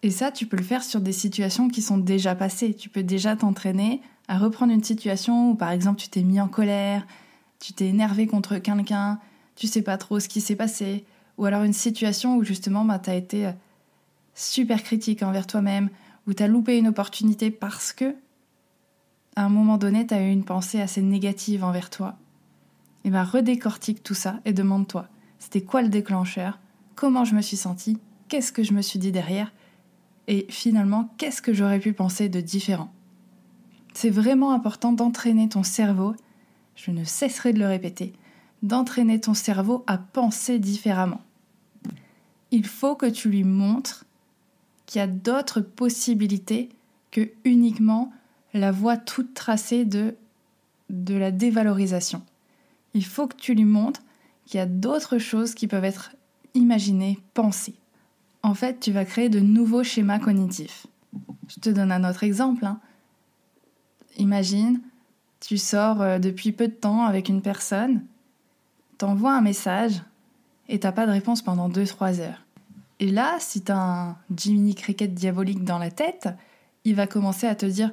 et 0.02 0.10
ça, 0.10 0.30
tu 0.30 0.46
peux 0.46 0.56
le 0.56 0.62
faire 0.62 0.82
sur 0.82 1.02
des 1.02 1.12
situations 1.12 1.68
qui 1.68 1.82
sont 1.82 1.98
déjà 1.98 2.34
passées. 2.34 2.72
Tu 2.72 2.88
peux 2.88 3.02
déjà 3.02 3.36
t'entraîner 3.36 4.00
à 4.28 4.38
reprendre 4.38 4.72
une 4.72 4.84
situation 4.84 5.50
où, 5.50 5.54
par 5.54 5.70
exemple, 5.70 6.00
tu 6.00 6.08
t'es 6.08 6.22
mis 6.22 6.40
en 6.40 6.48
colère, 6.48 7.06
tu 7.58 7.74
t'es 7.74 7.88
énervé 7.88 8.26
contre 8.26 8.56
quelqu'un, 8.56 9.18
tu 9.54 9.66
sais 9.66 9.82
pas 9.82 9.98
trop 9.98 10.18
ce 10.18 10.28
qui 10.28 10.40
s'est 10.40 10.56
passé, 10.56 11.04
ou 11.36 11.44
alors 11.44 11.64
une 11.64 11.74
situation 11.74 12.36
où 12.36 12.44
justement 12.44 12.86
bah, 12.86 13.00
tu 13.00 13.10
as 13.10 13.16
été 13.16 13.46
euh, 13.46 13.52
super 14.34 14.82
critique 14.82 15.22
envers 15.22 15.46
toi-même, 15.46 15.90
où 16.26 16.34
tu 16.34 16.42
as 16.42 16.48
loupé 16.48 16.78
une 16.78 16.88
opportunité 16.88 17.50
parce 17.50 17.92
que, 17.92 18.14
à 19.36 19.44
un 19.44 19.48
moment 19.48 19.78
donné, 19.78 20.06
tu 20.06 20.14
as 20.14 20.22
eu 20.22 20.30
une 20.30 20.44
pensée 20.44 20.80
assez 20.80 21.02
négative 21.02 21.64
envers 21.64 21.90
toi. 21.90 22.16
Et 23.04 23.10
bien, 23.10 23.24
redécortique 23.24 24.02
tout 24.02 24.14
ça 24.14 24.40
et 24.44 24.52
demande-toi 24.52 25.08
c'était 25.38 25.62
quoi 25.62 25.82
le 25.82 25.88
déclencheur? 25.88 26.58
Comment 26.94 27.24
je 27.24 27.34
me 27.34 27.42
suis 27.42 27.56
sentie? 27.56 27.98
Qu'est-ce 28.28 28.52
que 28.52 28.62
je 28.62 28.72
me 28.72 28.82
suis 28.82 28.98
dit 28.98 29.12
derrière? 29.12 29.52
Et 30.28 30.46
finalement, 30.48 31.10
qu'est-ce 31.18 31.42
que 31.42 31.52
j'aurais 31.52 31.78
pu 31.78 31.92
penser 31.92 32.28
de 32.28 32.40
différent? 32.40 32.92
C'est 33.94 34.10
vraiment 34.10 34.52
important 34.52 34.92
d'entraîner 34.92 35.48
ton 35.48 35.62
cerveau, 35.62 36.14
je 36.74 36.90
ne 36.90 37.04
cesserai 37.04 37.52
de 37.52 37.58
le 37.58 37.66
répéter, 37.66 38.12
d'entraîner 38.62 39.20
ton 39.20 39.34
cerveau 39.34 39.84
à 39.86 39.98
penser 39.98 40.58
différemment. 40.58 41.20
Il 42.50 42.66
faut 42.66 42.96
que 42.96 43.06
tu 43.06 43.28
lui 43.28 43.44
montres 43.44 44.04
qu'il 44.86 45.00
y 45.00 45.02
a 45.02 45.06
d'autres 45.06 45.60
possibilités 45.60 46.70
que 47.10 47.30
uniquement 47.44 48.12
la 48.54 48.72
voie 48.72 48.96
toute 48.96 49.34
tracée 49.34 49.84
de, 49.84 50.14
de 50.90 51.14
la 51.14 51.30
dévalorisation. 51.30 52.22
Il 52.94 53.04
faut 53.04 53.26
que 53.26 53.36
tu 53.36 53.54
lui 53.54 53.64
montres 53.64 54.02
qu'il 54.46 54.58
y 54.58 54.62
a 54.62 54.66
d'autres 54.66 55.18
choses 55.18 55.54
qui 55.54 55.66
peuvent 55.66 55.84
être 55.84 56.12
imaginées, 56.54 57.18
pensées. 57.34 57.74
En 58.42 58.54
fait, 58.54 58.80
tu 58.80 58.92
vas 58.92 59.04
créer 59.04 59.28
de 59.28 59.40
nouveaux 59.40 59.82
schémas 59.82 60.18
cognitifs. 60.18 60.86
Je 61.48 61.60
te 61.60 61.70
donne 61.70 61.92
un 61.92 62.08
autre 62.08 62.24
exemple. 62.24 62.64
Hein. 62.64 62.80
Imagine, 64.18 64.80
tu 65.40 65.58
sors 65.58 66.00
euh, 66.00 66.18
depuis 66.18 66.52
peu 66.52 66.68
de 66.68 66.72
temps 66.72 67.04
avec 67.04 67.28
une 67.28 67.42
personne, 67.42 68.04
t'envoies 68.98 69.34
un 69.34 69.42
message 69.42 70.02
et 70.68 70.80
t'as 70.80 70.92
pas 70.92 71.06
de 71.06 71.12
réponse 71.12 71.42
pendant 71.42 71.68
2-3 71.68 72.20
heures. 72.20 72.45
Et 73.00 73.10
là, 73.10 73.36
si 73.38 73.60
t'as 73.60 73.76
un 73.76 74.16
Jiminy 74.34 74.74
Cricket 74.74 75.12
diabolique 75.12 75.64
dans 75.64 75.78
la 75.78 75.90
tête, 75.90 76.28
il 76.84 76.94
va 76.94 77.06
commencer 77.06 77.46
à 77.46 77.54
te 77.54 77.66
dire 77.66 77.92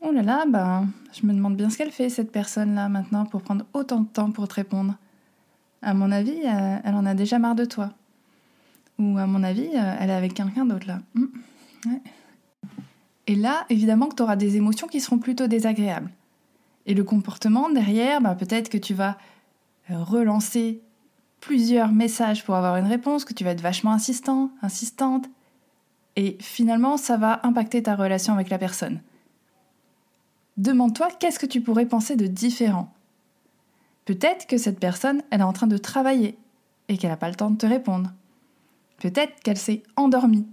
Oh 0.00 0.10
là 0.10 0.22
là, 0.22 0.44
ben, 0.46 0.88
je 1.12 1.26
me 1.26 1.32
demande 1.32 1.56
bien 1.56 1.70
ce 1.70 1.78
qu'elle 1.78 1.90
fait, 1.90 2.08
cette 2.08 2.30
personne-là, 2.30 2.88
maintenant, 2.88 3.26
pour 3.26 3.42
prendre 3.42 3.64
autant 3.72 4.00
de 4.00 4.06
temps 4.06 4.30
pour 4.30 4.46
te 4.48 4.54
répondre. 4.54 4.94
À 5.82 5.94
mon 5.94 6.10
avis, 6.12 6.38
euh, 6.44 6.76
elle 6.84 6.94
en 6.94 7.06
a 7.06 7.14
déjà 7.14 7.38
marre 7.38 7.54
de 7.54 7.64
toi. 7.64 7.92
Ou 8.98 9.18
à 9.18 9.26
mon 9.26 9.42
avis, 9.42 9.68
euh, 9.74 9.96
elle 10.00 10.10
est 10.10 10.14
avec 10.14 10.34
quelqu'un 10.34 10.64
d'autre 10.64 10.86
là. 10.86 11.00
Hmm, 11.14 11.26
Et 13.26 13.34
là, 13.34 13.66
évidemment 13.68 14.06
que 14.06 14.14
tu 14.14 14.22
auras 14.22 14.36
des 14.36 14.56
émotions 14.56 14.86
qui 14.86 15.00
seront 15.00 15.18
plutôt 15.18 15.46
désagréables. 15.46 16.10
Et 16.86 16.94
le 16.94 17.04
comportement 17.04 17.68
derrière, 17.68 18.20
ben, 18.20 18.34
peut-être 18.34 18.68
que 18.68 18.78
tu 18.78 18.94
vas 18.94 19.18
relancer 19.88 20.80
plusieurs 21.46 21.92
messages 21.92 22.44
pour 22.44 22.56
avoir 22.56 22.76
une 22.76 22.88
réponse, 22.88 23.24
que 23.24 23.32
tu 23.32 23.44
vas 23.44 23.52
être 23.52 23.60
vachement 23.60 23.92
insistant, 23.92 24.50
insistante. 24.62 25.26
Et 26.16 26.36
finalement, 26.40 26.96
ça 26.96 27.16
va 27.16 27.38
impacter 27.44 27.84
ta 27.84 27.94
relation 27.94 28.34
avec 28.34 28.50
la 28.50 28.58
personne. 28.58 29.00
Demande-toi 30.56 31.08
qu'est-ce 31.20 31.38
que 31.38 31.46
tu 31.46 31.60
pourrais 31.60 31.86
penser 31.86 32.16
de 32.16 32.26
différent? 32.26 32.92
Peut-être 34.06 34.48
que 34.48 34.58
cette 34.58 34.80
personne, 34.80 35.22
elle 35.30 35.40
est 35.40 35.44
en 35.44 35.52
train 35.52 35.68
de 35.68 35.78
travailler 35.78 36.36
et 36.88 36.98
qu'elle 36.98 37.10
n'a 37.10 37.16
pas 37.16 37.28
le 37.28 37.36
temps 37.36 37.50
de 37.50 37.58
te 37.58 37.66
répondre. 37.66 38.12
Peut-être 38.98 39.40
qu'elle 39.44 39.56
s'est 39.56 39.84
endormie. 39.94 40.48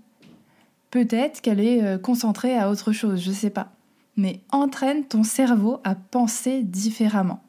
Peut-être 0.91 1.41
qu'elle 1.41 1.59
est 1.59 1.83
euh, 1.83 1.97
concentrée 1.97 2.55
à 2.55 2.69
autre 2.69 2.91
chose, 2.91 3.19
je 3.19 3.29
ne 3.31 3.35
sais 3.35 3.49
pas. 3.49 3.71
Mais 4.15 4.41
entraîne 4.51 5.05
ton 5.05 5.23
cerveau 5.23 5.79
à 5.83 5.95
penser 5.95 6.61
différemment. 6.61 7.41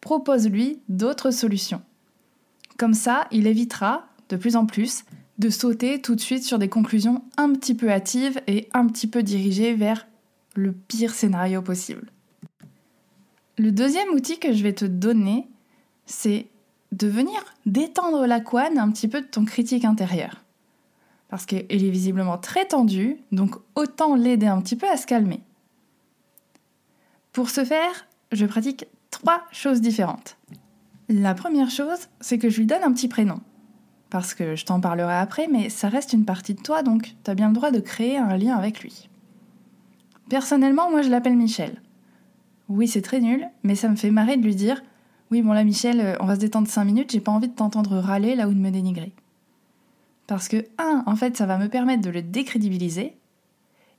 Propose-lui 0.00 0.80
d'autres 0.88 1.32
solutions. 1.32 1.82
Comme 2.78 2.94
ça, 2.94 3.26
il 3.32 3.46
évitera, 3.48 4.06
de 4.28 4.36
plus 4.36 4.54
en 4.56 4.64
plus, 4.64 5.04
de 5.38 5.50
sauter 5.50 6.00
tout 6.00 6.14
de 6.14 6.20
suite 6.20 6.44
sur 6.44 6.58
des 6.58 6.68
conclusions 6.68 7.24
un 7.36 7.52
petit 7.52 7.74
peu 7.74 7.90
hâtives 7.90 8.40
et 8.46 8.68
un 8.72 8.86
petit 8.86 9.08
peu 9.08 9.22
dirigées 9.22 9.74
vers 9.74 10.06
le 10.54 10.72
pire 10.72 11.12
scénario 11.12 11.60
possible. 11.60 12.10
Le 13.58 13.72
deuxième 13.72 14.08
outil 14.10 14.38
que 14.38 14.52
je 14.52 14.62
vais 14.62 14.72
te 14.72 14.84
donner, 14.84 15.48
c'est 16.06 16.46
de 16.92 17.08
venir 17.08 17.44
détendre 17.66 18.26
la 18.26 18.40
couenne 18.40 18.78
un 18.78 18.90
petit 18.92 19.08
peu 19.08 19.20
de 19.20 19.26
ton 19.26 19.44
critique 19.44 19.84
intérieur. 19.84 20.44
Parce 21.28 21.46
qu'elle 21.46 21.66
est 21.68 21.90
visiblement 21.90 22.38
très 22.38 22.66
tendue, 22.66 23.18
donc 23.32 23.56
autant 23.74 24.14
l'aider 24.14 24.46
un 24.46 24.62
petit 24.62 24.76
peu 24.76 24.88
à 24.88 24.96
se 24.96 25.06
calmer. 25.06 25.40
Pour 27.32 27.50
ce 27.50 27.64
faire, 27.64 28.06
je 28.32 28.46
pratique 28.46 28.86
trois 29.10 29.42
choses 29.50 29.80
différentes. 29.80 30.37
La 31.08 31.34
première 31.34 31.70
chose, 31.70 32.08
c'est 32.20 32.38
que 32.38 32.50
je 32.50 32.58
lui 32.58 32.66
donne 32.66 32.82
un 32.82 32.92
petit 32.92 33.08
prénom. 33.08 33.40
Parce 34.10 34.34
que 34.34 34.56
je 34.56 34.64
t'en 34.66 34.80
parlerai 34.80 35.14
après, 35.14 35.48
mais 35.48 35.70
ça 35.70 35.88
reste 35.88 36.12
une 36.12 36.26
partie 36.26 36.54
de 36.54 36.60
toi, 36.60 36.82
donc 36.82 37.14
tu 37.24 37.30
as 37.30 37.34
bien 37.34 37.48
le 37.48 37.54
droit 37.54 37.70
de 37.70 37.80
créer 37.80 38.18
un 38.18 38.36
lien 38.36 38.56
avec 38.56 38.82
lui. 38.82 39.08
Personnellement, 40.28 40.90
moi 40.90 41.00
je 41.00 41.08
l'appelle 41.08 41.36
Michel. 41.36 41.80
Oui, 42.68 42.88
c'est 42.88 43.00
très 43.00 43.20
nul, 43.20 43.48
mais 43.62 43.74
ça 43.74 43.88
me 43.88 43.96
fait 43.96 44.10
marrer 44.10 44.36
de 44.36 44.42
lui 44.42 44.54
dire 44.54 44.82
Oui, 45.30 45.40
bon 45.40 45.52
là, 45.52 45.64
Michel, 45.64 46.00
euh, 46.00 46.16
on 46.20 46.26
va 46.26 46.34
se 46.34 46.40
détendre 46.40 46.68
5 46.68 46.84
minutes, 46.84 47.10
j'ai 47.10 47.20
pas 47.20 47.32
envie 47.32 47.48
de 47.48 47.54
t'entendre 47.54 47.96
râler 47.96 48.34
là 48.34 48.46
ou 48.46 48.52
de 48.52 48.58
me 48.58 48.70
dénigrer. 48.70 49.12
Parce 50.26 50.48
que, 50.48 50.66
un, 50.76 51.02
en 51.06 51.16
fait, 51.16 51.38
ça 51.38 51.46
va 51.46 51.56
me 51.56 51.68
permettre 51.68 52.02
de 52.02 52.10
le 52.10 52.20
décrédibiliser, 52.20 53.16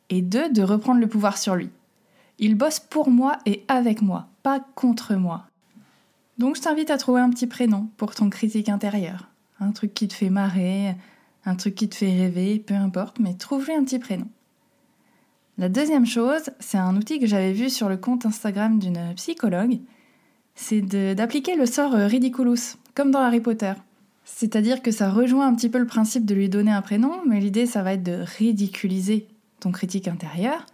et 0.09 0.21
deux, 0.21 0.49
de 0.49 0.61
reprendre 0.61 1.01
le 1.01 1.07
pouvoir 1.07 1.39
sur 1.39 1.55
lui. 1.55 1.69
Il 2.37 2.55
bosse 2.55 2.79
pour 2.79 3.09
moi 3.09 3.37
et 3.47 3.65
avec 3.67 4.03
moi, 4.03 4.27
pas 4.43 4.59
contre 4.75 5.15
moi. 5.15 5.48
Donc 6.39 6.55
je 6.55 6.61
t'invite 6.61 6.89
à 6.89 6.97
trouver 6.97 7.19
un 7.19 7.29
petit 7.29 7.47
prénom 7.47 7.89
pour 7.97 8.15
ton 8.15 8.29
critique 8.29 8.69
intérieur. 8.69 9.27
Un 9.59 9.71
truc 9.71 9.93
qui 9.93 10.07
te 10.07 10.13
fait 10.13 10.29
marrer, 10.29 10.95
un 11.45 11.55
truc 11.55 11.75
qui 11.75 11.89
te 11.89 11.95
fait 11.95 12.17
rêver, 12.17 12.59
peu 12.65 12.73
importe, 12.73 13.19
mais 13.19 13.33
trouve-lui 13.33 13.73
un 13.73 13.83
petit 13.83 13.99
prénom. 13.99 14.27
La 15.57 15.67
deuxième 15.67 16.05
chose, 16.05 16.49
c'est 16.59 16.77
un 16.77 16.95
outil 16.95 17.19
que 17.19 17.27
j'avais 17.27 17.51
vu 17.51 17.69
sur 17.69 17.89
le 17.89 17.97
compte 17.97 18.25
Instagram 18.25 18.79
d'une 18.79 19.13
psychologue, 19.15 19.79
c'est 20.55 20.81
d'appliquer 20.81 21.55
le 21.55 21.65
sort 21.65 21.91
ridiculous, 21.91 22.77
comme 22.95 23.11
dans 23.11 23.19
Harry 23.19 23.41
Potter. 23.41 23.73
C'est-à-dire 24.23 24.81
que 24.81 24.91
ça 24.91 25.09
rejoint 25.09 25.47
un 25.47 25.55
petit 25.55 25.69
peu 25.69 25.77
le 25.77 25.87
principe 25.87 26.25
de 26.25 26.35
lui 26.35 26.47
donner 26.47 26.71
un 26.71 26.81
prénom, 26.81 27.21
mais 27.27 27.41
l'idée, 27.41 27.65
ça 27.65 27.83
va 27.83 27.93
être 27.93 28.03
de 28.03 28.23
ridiculiser 28.37 29.27
ton 29.59 29.71
critique 29.71 30.07
intérieur, 30.07 30.65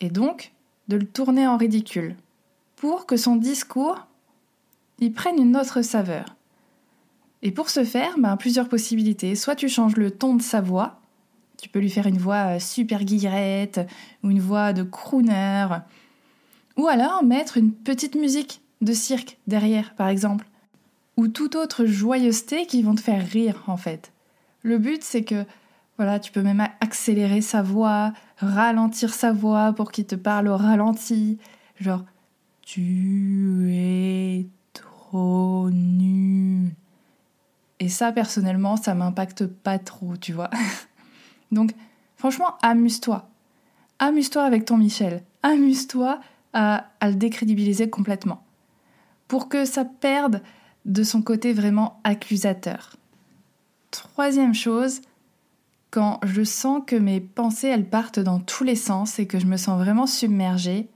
et 0.00 0.10
donc 0.10 0.52
de 0.88 0.96
le 0.96 1.06
tourner 1.06 1.46
en 1.46 1.56
ridicule, 1.56 2.16
pour 2.74 3.06
que 3.06 3.16
son 3.16 3.36
discours 3.36 4.06
il 4.98 5.12
prenne 5.12 5.40
une 5.40 5.56
autre 5.56 5.82
saveur. 5.82 6.36
Et 7.42 7.50
pour 7.50 7.70
ce 7.70 7.84
faire, 7.84 8.18
ben, 8.18 8.36
plusieurs 8.36 8.68
possibilités. 8.68 9.34
Soit 9.34 9.56
tu 9.56 9.68
changes 9.68 9.96
le 9.96 10.10
ton 10.10 10.34
de 10.34 10.42
sa 10.42 10.60
voix, 10.60 11.00
tu 11.58 11.68
peux 11.68 11.78
lui 11.78 11.90
faire 11.90 12.06
une 12.06 12.18
voix 12.18 12.56
euh, 12.56 12.58
super 12.58 13.04
guillerette 13.04 13.80
ou 14.22 14.30
une 14.30 14.40
voix 14.40 14.72
de 14.72 14.82
crooner, 14.82 15.66
ou 16.76 16.88
alors 16.88 17.24
mettre 17.24 17.56
une 17.56 17.72
petite 17.72 18.14
musique 18.14 18.60
de 18.82 18.92
cirque 18.92 19.38
derrière, 19.46 19.94
par 19.94 20.08
exemple, 20.08 20.46
ou 21.16 21.28
toute 21.28 21.56
autre 21.56 21.86
joyeuseté 21.86 22.66
qui 22.66 22.82
vont 22.82 22.94
te 22.94 23.00
faire 23.00 23.26
rire 23.26 23.62
en 23.66 23.76
fait. 23.76 24.12
Le 24.62 24.78
but 24.78 25.02
c'est 25.02 25.24
que 25.24 25.44
voilà, 25.96 26.20
tu 26.20 26.30
peux 26.30 26.42
même 26.42 26.66
accélérer 26.80 27.40
sa 27.40 27.62
voix, 27.62 28.12
ralentir 28.36 29.14
sa 29.14 29.32
voix 29.32 29.72
pour 29.72 29.92
qu'il 29.92 30.04
te 30.04 30.14
parle 30.14 30.48
au 30.48 30.56
ralenti, 30.56 31.38
genre 31.80 32.04
tu 32.60 33.70
es 33.72 34.46
trop 35.08 35.70
nul. 35.70 36.70
Et 37.78 37.88
ça 37.88 38.12
personnellement, 38.12 38.76
ça 38.76 38.94
m'impacte 38.94 39.46
pas 39.46 39.78
trop, 39.78 40.16
tu 40.16 40.32
vois. 40.32 40.50
Donc 41.52 41.72
franchement, 42.16 42.56
amuse-toi. 42.62 43.28
Amuse-toi 43.98 44.42
avec 44.42 44.64
ton 44.64 44.78
Michel. 44.78 45.22
Amuse-toi 45.42 46.20
à, 46.52 46.86
à 47.00 47.08
le 47.08 47.14
décrédibiliser 47.14 47.88
complètement. 47.88 48.42
Pour 49.28 49.48
que 49.48 49.64
ça 49.64 49.84
perde 49.84 50.42
de 50.84 51.02
son 51.02 51.22
côté 51.22 51.52
vraiment 51.52 52.00
accusateur. 52.04 52.96
Troisième 53.90 54.54
chose, 54.54 55.02
quand 55.90 56.20
je 56.24 56.42
sens 56.42 56.82
que 56.86 56.96
mes 56.96 57.20
pensées 57.20 57.68
elles 57.68 57.88
partent 57.88 58.20
dans 58.20 58.40
tous 58.40 58.64
les 58.64 58.76
sens 58.76 59.18
et 59.18 59.26
que 59.26 59.38
je 59.38 59.46
me 59.46 59.56
sens 59.56 59.78
vraiment 59.78 60.06
submergée, 60.06 60.88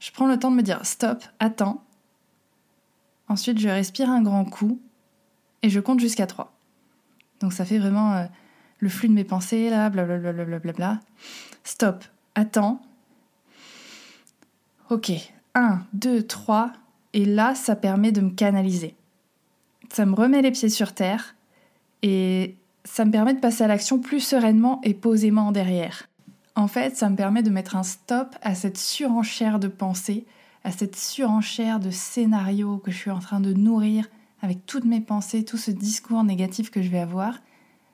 je 0.00 0.10
prends 0.12 0.26
le 0.26 0.38
temps 0.38 0.50
de 0.50 0.56
me 0.56 0.62
dire 0.62 0.84
stop, 0.84 1.22
attends. 1.38 1.85
Ensuite, 3.28 3.58
je 3.58 3.68
respire 3.68 4.10
un 4.10 4.22
grand 4.22 4.44
coup 4.44 4.80
et 5.62 5.70
je 5.70 5.80
compte 5.80 6.00
jusqu'à 6.00 6.26
3. 6.26 6.52
Donc 7.40 7.52
ça 7.52 7.64
fait 7.64 7.78
vraiment 7.78 8.14
euh, 8.14 8.24
le 8.78 8.88
flux 8.88 9.08
de 9.08 9.14
mes 9.14 9.24
pensées 9.24 9.70
là, 9.70 9.90
blablabla. 9.90 10.32
Bla 10.32 10.58
bla 10.58 10.72
bla 10.72 11.00
stop, 11.64 12.04
attends. 12.34 12.80
Ok, 14.88 15.10
1, 15.54 15.80
2, 15.92 16.22
3. 16.22 16.72
Et 17.12 17.24
là, 17.24 17.54
ça 17.54 17.76
permet 17.76 18.12
de 18.12 18.20
me 18.20 18.30
canaliser. 18.30 18.94
Ça 19.92 20.06
me 20.06 20.14
remet 20.14 20.42
les 20.42 20.50
pieds 20.50 20.68
sur 20.68 20.92
terre 20.92 21.34
et 22.02 22.56
ça 22.84 23.04
me 23.04 23.10
permet 23.10 23.34
de 23.34 23.40
passer 23.40 23.64
à 23.64 23.66
l'action 23.66 23.98
plus 23.98 24.20
sereinement 24.20 24.80
et 24.84 24.94
posément 24.94 25.50
derrière. 25.50 26.08
En 26.54 26.68
fait, 26.68 26.96
ça 26.96 27.10
me 27.10 27.16
permet 27.16 27.42
de 27.42 27.50
mettre 27.50 27.76
un 27.76 27.82
stop 27.82 28.34
à 28.42 28.54
cette 28.54 28.78
surenchère 28.78 29.58
de 29.58 29.68
pensées, 29.68 30.24
à 30.66 30.72
cette 30.72 30.96
surenchère 30.96 31.78
de 31.78 31.92
scénarios 31.92 32.78
que 32.78 32.90
je 32.90 32.96
suis 32.96 33.10
en 33.12 33.20
train 33.20 33.38
de 33.38 33.52
nourrir 33.52 34.08
avec 34.42 34.66
toutes 34.66 34.84
mes 34.84 35.00
pensées, 35.00 35.44
tout 35.44 35.56
ce 35.56 35.70
discours 35.70 36.24
négatif 36.24 36.70
que 36.70 36.82
je 36.82 36.88
vais 36.88 36.98
avoir. 36.98 37.38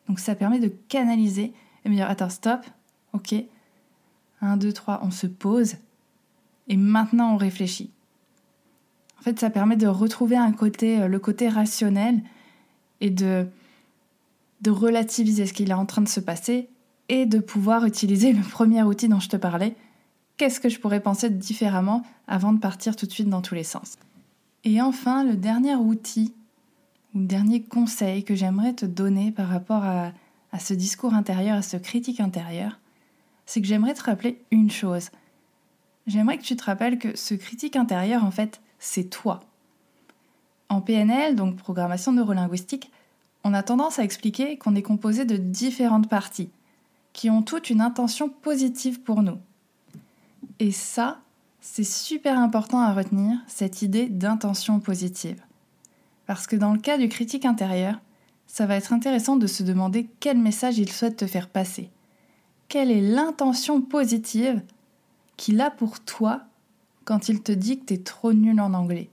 Donc 0.08 0.18
ça 0.18 0.34
permet 0.34 0.58
de 0.58 0.72
canaliser 0.88 1.52
et 1.84 1.88
me 1.90 1.94
dire 1.94 2.08
attends, 2.08 2.30
stop, 2.30 2.60
ok, 3.12 3.34
1, 4.40 4.56
2, 4.56 4.72
3, 4.72 5.00
on 5.02 5.10
se 5.10 5.26
pose 5.26 5.74
et 6.68 6.78
maintenant 6.78 7.34
on 7.34 7.36
réfléchit. 7.36 7.90
En 9.20 9.22
fait, 9.22 9.38
ça 9.38 9.50
permet 9.50 9.76
de 9.76 9.86
retrouver 9.86 10.36
un 10.36 10.52
côté, 10.52 11.02
euh, 11.02 11.08
le 11.08 11.18
côté 11.18 11.50
rationnel 11.50 12.22
et 13.02 13.10
de 13.10 13.46
de 14.62 14.70
relativiser 14.70 15.44
ce 15.44 15.52
qu'il 15.52 15.70
est 15.70 15.74
en 15.74 15.86
train 15.86 16.02
de 16.02 16.08
se 16.08 16.20
passer 16.20 16.70
et 17.08 17.26
de 17.26 17.38
pouvoir 17.38 17.84
utiliser 17.84 18.32
le 18.32 18.42
premier 18.42 18.82
outil 18.82 19.08
dont 19.08 19.20
je 19.20 19.28
te 19.28 19.36
parlais. 19.36 19.74
Qu'est-ce 20.36 20.60
que 20.60 20.68
je 20.68 20.80
pourrais 20.80 21.00
penser 21.00 21.30
différemment 21.30 22.02
avant 22.26 22.52
de 22.52 22.58
partir 22.58 22.96
tout 22.96 23.06
de 23.06 23.12
suite 23.12 23.28
dans 23.28 23.42
tous 23.42 23.54
les 23.54 23.64
sens? 23.64 23.96
Et 24.64 24.80
enfin, 24.80 25.24
le 25.24 25.36
dernier 25.36 25.74
outil 25.74 26.32
ou 27.14 27.18
le 27.18 27.26
dernier 27.26 27.62
conseil 27.62 28.24
que 28.24 28.34
j'aimerais 28.34 28.72
te 28.72 28.86
donner 28.86 29.32
par 29.32 29.48
rapport 29.48 29.84
à, 29.84 30.12
à 30.52 30.58
ce 30.58 30.74
discours 30.74 31.14
intérieur, 31.14 31.56
à 31.56 31.62
ce 31.62 31.76
critique 31.76 32.20
intérieur, 32.20 32.78
c'est 33.46 33.60
que 33.60 33.66
j'aimerais 33.66 33.94
te 33.94 34.04
rappeler 34.04 34.42
une 34.50 34.70
chose. 34.70 35.10
J'aimerais 36.06 36.38
que 36.38 36.42
tu 36.42 36.56
te 36.56 36.64
rappelles 36.64 36.98
que 36.98 37.16
ce 37.16 37.34
critique 37.34 37.76
intérieur, 37.76 38.24
en 38.24 38.30
fait, 38.30 38.60
c'est 38.78 39.04
toi. 39.04 39.40
En 40.68 40.80
PNL, 40.80 41.36
donc 41.36 41.56
programmation 41.56 42.12
neurolinguistique, 42.12 42.90
on 43.44 43.54
a 43.54 43.62
tendance 43.62 43.98
à 43.98 44.04
expliquer 44.04 44.56
qu'on 44.56 44.74
est 44.74 44.82
composé 44.82 45.24
de 45.24 45.36
différentes 45.36 46.08
parties, 46.08 46.50
qui 47.12 47.30
ont 47.30 47.42
toutes 47.42 47.70
une 47.70 47.80
intention 47.80 48.28
positive 48.28 49.00
pour 49.00 49.22
nous. 49.22 49.38
Et 50.58 50.72
ça, 50.72 51.20
c'est 51.60 51.84
super 51.84 52.38
important 52.38 52.80
à 52.80 52.92
retenir, 52.92 53.38
cette 53.46 53.82
idée 53.82 54.08
d'intention 54.08 54.80
positive. 54.80 55.40
Parce 56.26 56.46
que 56.46 56.56
dans 56.56 56.72
le 56.72 56.78
cas 56.78 56.98
du 56.98 57.08
critique 57.08 57.44
intérieur, 57.44 58.00
ça 58.46 58.66
va 58.66 58.76
être 58.76 58.92
intéressant 58.92 59.36
de 59.36 59.46
se 59.46 59.62
demander 59.62 60.08
quel 60.20 60.38
message 60.38 60.78
il 60.78 60.90
souhaite 60.90 61.16
te 61.16 61.26
faire 61.26 61.48
passer. 61.48 61.90
Quelle 62.68 62.90
est 62.90 63.00
l'intention 63.00 63.80
positive 63.80 64.62
qu'il 65.36 65.60
a 65.60 65.70
pour 65.70 66.00
toi 66.00 66.42
quand 67.04 67.28
il 67.28 67.42
te 67.42 67.52
dit 67.52 67.78
que 67.78 67.86
tu 67.86 67.94
es 67.94 67.98
trop 67.98 68.32
nul 68.32 68.60
en 68.60 68.74
anglais? 68.74 69.08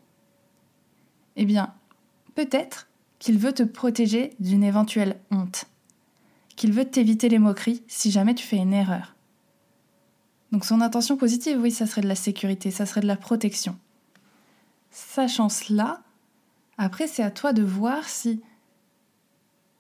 Eh 1.36 1.46
bien, 1.46 1.74
peut-être 2.36 2.88
qu'il 3.20 3.38
veut 3.38 3.54
te 3.54 3.64
protéger 3.64 4.34
d'une 4.40 4.64
éventuelle 4.64 5.20
honte, 5.32 5.66
qu'il 6.56 6.74
veut 6.74 6.86
t'éviter 6.86 7.30
les 7.30 7.40
moqueries 7.40 7.84
si 7.88 8.12
jamais 8.12 8.36
tu 8.36 8.46
fais 8.46 8.58
une 8.58 8.74
erreur. 8.74 9.16
Donc 10.52 10.66
son 10.66 10.82
intention 10.82 11.16
positive, 11.16 11.60
oui, 11.62 11.72
ça 11.72 11.86
serait 11.86 12.02
de 12.02 12.08
la 12.08 12.16
sécurité, 12.16 12.72
ça 12.72 12.86
serait 12.86 13.02
de 13.02 13.08
la 13.08 13.16
protection. 13.16 13.78
Sachant 14.92 15.50
cela, 15.50 16.02
après 16.78 17.08
c'est 17.08 17.24
à 17.24 17.32
toi 17.32 17.54
de 17.54 17.64
voir 17.64 18.06
si 18.06 18.42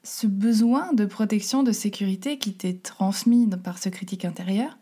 ce 0.04 0.28
besoin 0.28 0.94
de 0.94 1.06
protection, 1.06 1.64
de 1.64 1.72
sécurité 1.72 2.38
qui 2.38 2.54
t'est 2.54 2.82
transmis 2.82 3.48
par 3.48 3.80
ce 3.80 3.90
critique 3.90 4.26
intérieur, 4.26 4.78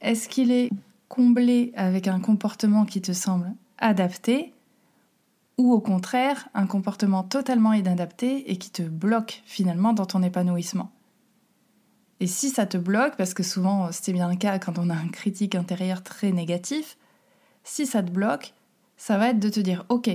est-ce 0.00 0.28
qu'il 0.28 0.50
est 0.50 0.70
comblé 1.08 1.72
avec 1.76 2.08
un 2.08 2.20
comportement 2.20 2.84
qui 2.84 3.00
te 3.00 3.12
semble 3.12 3.52
adapté 3.78 4.52
ou 5.58 5.72
au 5.72 5.80
contraire 5.80 6.48
un 6.54 6.66
comportement 6.66 7.22
totalement 7.22 7.72
inadapté 7.72 8.50
et 8.50 8.56
qui 8.56 8.70
te 8.70 8.82
bloque 8.82 9.42
finalement 9.46 9.92
dans 9.92 10.06
ton 10.06 10.22
épanouissement? 10.22 10.90
Et 12.20 12.26
si 12.26 12.50
ça 12.50 12.66
te 12.66 12.76
bloque, 12.76 13.16
parce 13.16 13.34
que 13.34 13.42
souvent 13.42 13.90
c'est 13.92 14.12
bien 14.12 14.30
le 14.30 14.36
cas 14.36 14.58
quand 14.58 14.78
on 14.78 14.90
a 14.90 14.94
un 14.94 15.08
critique 15.08 15.54
intérieur 15.54 16.02
très 16.02 16.32
négatif, 16.32 16.96
si 17.64 17.86
ça 17.86 18.02
te 18.02 18.10
bloque, 18.10 18.54
ça 18.96 19.18
va 19.18 19.30
être 19.30 19.40
de 19.40 19.48
te 19.48 19.60
dire 19.60 19.84
ok, 19.88 20.10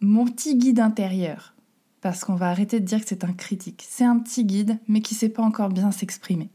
mon 0.00 0.26
petit 0.26 0.56
guide 0.56 0.80
intérieur, 0.80 1.54
parce 2.00 2.24
qu'on 2.24 2.34
va 2.34 2.50
arrêter 2.50 2.80
de 2.80 2.84
dire 2.84 3.00
que 3.00 3.08
c'est 3.08 3.24
un 3.24 3.32
critique, 3.32 3.84
c'est 3.88 4.04
un 4.04 4.18
petit 4.18 4.44
guide 4.44 4.78
mais 4.88 5.00
qui 5.00 5.14
ne 5.14 5.18
sait 5.18 5.28
pas 5.28 5.42
encore 5.42 5.68
bien 5.68 5.92
s'exprimer. 5.92 6.50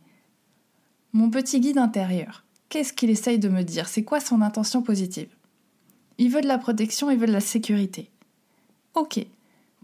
Mon 1.13 1.29
petit 1.31 1.59
guide 1.59 1.77
intérieur, 1.77 2.43
qu'est-ce 2.69 2.93
qu'il 2.93 3.09
essaye 3.09 3.39
de 3.39 3.49
me 3.49 3.63
dire? 3.63 3.87
C'est 3.87 4.03
quoi 4.03 4.19
son 4.19 4.41
intention 4.41 4.81
positive? 4.83 5.29
Il 6.17 6.29
veut 6.29 6.41
de 6.41 6.47
la 6.47 6.57
protection, 6.57 7.09
il 7.09 7.17
veut 7.17 7.27
de 7.27 7.31
la 7.31 7.39
sécurité. 7.39 8.09
Ok, 8.93 9.25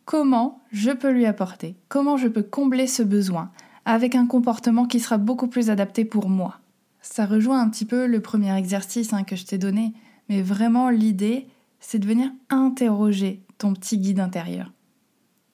comment 0.05 0.61
je 0.71 0.91
peux 0.91 1.11
lui 1.11 1.25
apporter, 1.25 1.75
comment 1.87 2.17
je 2.17 2.27
peux 2.27 2.43
combler 2.43 2.87
ce 2.87 3.03
besoin? 3.03 3.51
Avec 3.85 4.15
un 4.15 4.25
comportement 4.25 4.85
qui 4.85 4.99
sera 4.99 5.17
beaucoup 5.17 5.47
plus 5.47 5.69
adapté 5.69 6.05
pour 6.05 6.29
moi. 6.29 6.59
Ça 7.01 7.25
rejoint 7.25 7.61
un 7.61 7.69
petit 7.69 7.85
peu 7.85 8.07
le 8.07 8.21
premier 8.21 8.55
exercice 8.57 9.13
hein, 9.13 9.23
que 9.23 9.35
je 9.35 9.45
t'ai 9.45 9.57
donné, 9.57 9.93
mais 10.29 10.41
vraiment 10.41 10.89
l'idée, 10.89 11.47
c'est 11.79 11.99
de 11.99 12.07
venir 12.07 12.31
interroger 12.49 13.43
ton 13.57 13.73
petit 13.73 13.97
guide 13.97 14.19
intérieur. 14.19 14.71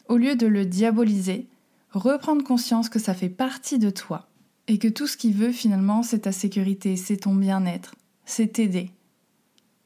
Au 0.07 0.17
lieu 0.17 0.35
de 0.35 0.47
le 0.47 0.65
diaboliser, 0.65 1.47
reprendre 1.91 2.43
conscience 2.43 2.89
que 2.89 2.99
ça 2.99 3.13
fait 3.13 3.29
partie 3.29 3.79
de 3.79 3.89
toi 3.89 4.27
et 4.67 4.77
que 4.77 4.87
tout 4.87 5.07
ce 5.07 5.17
qu'il 5.17 5.33
veut 5.33 5.51
finalement, 5.51 6.03
c'est 6.03 6.19
ta 6.19 6.31
sécurité, 6.31 6.95
c'est 6.95 7.17
ton 7.17 7.33
bien-être, 7.33 7.95
c'est 8.25 8.53
t'aider. 8.53 8.91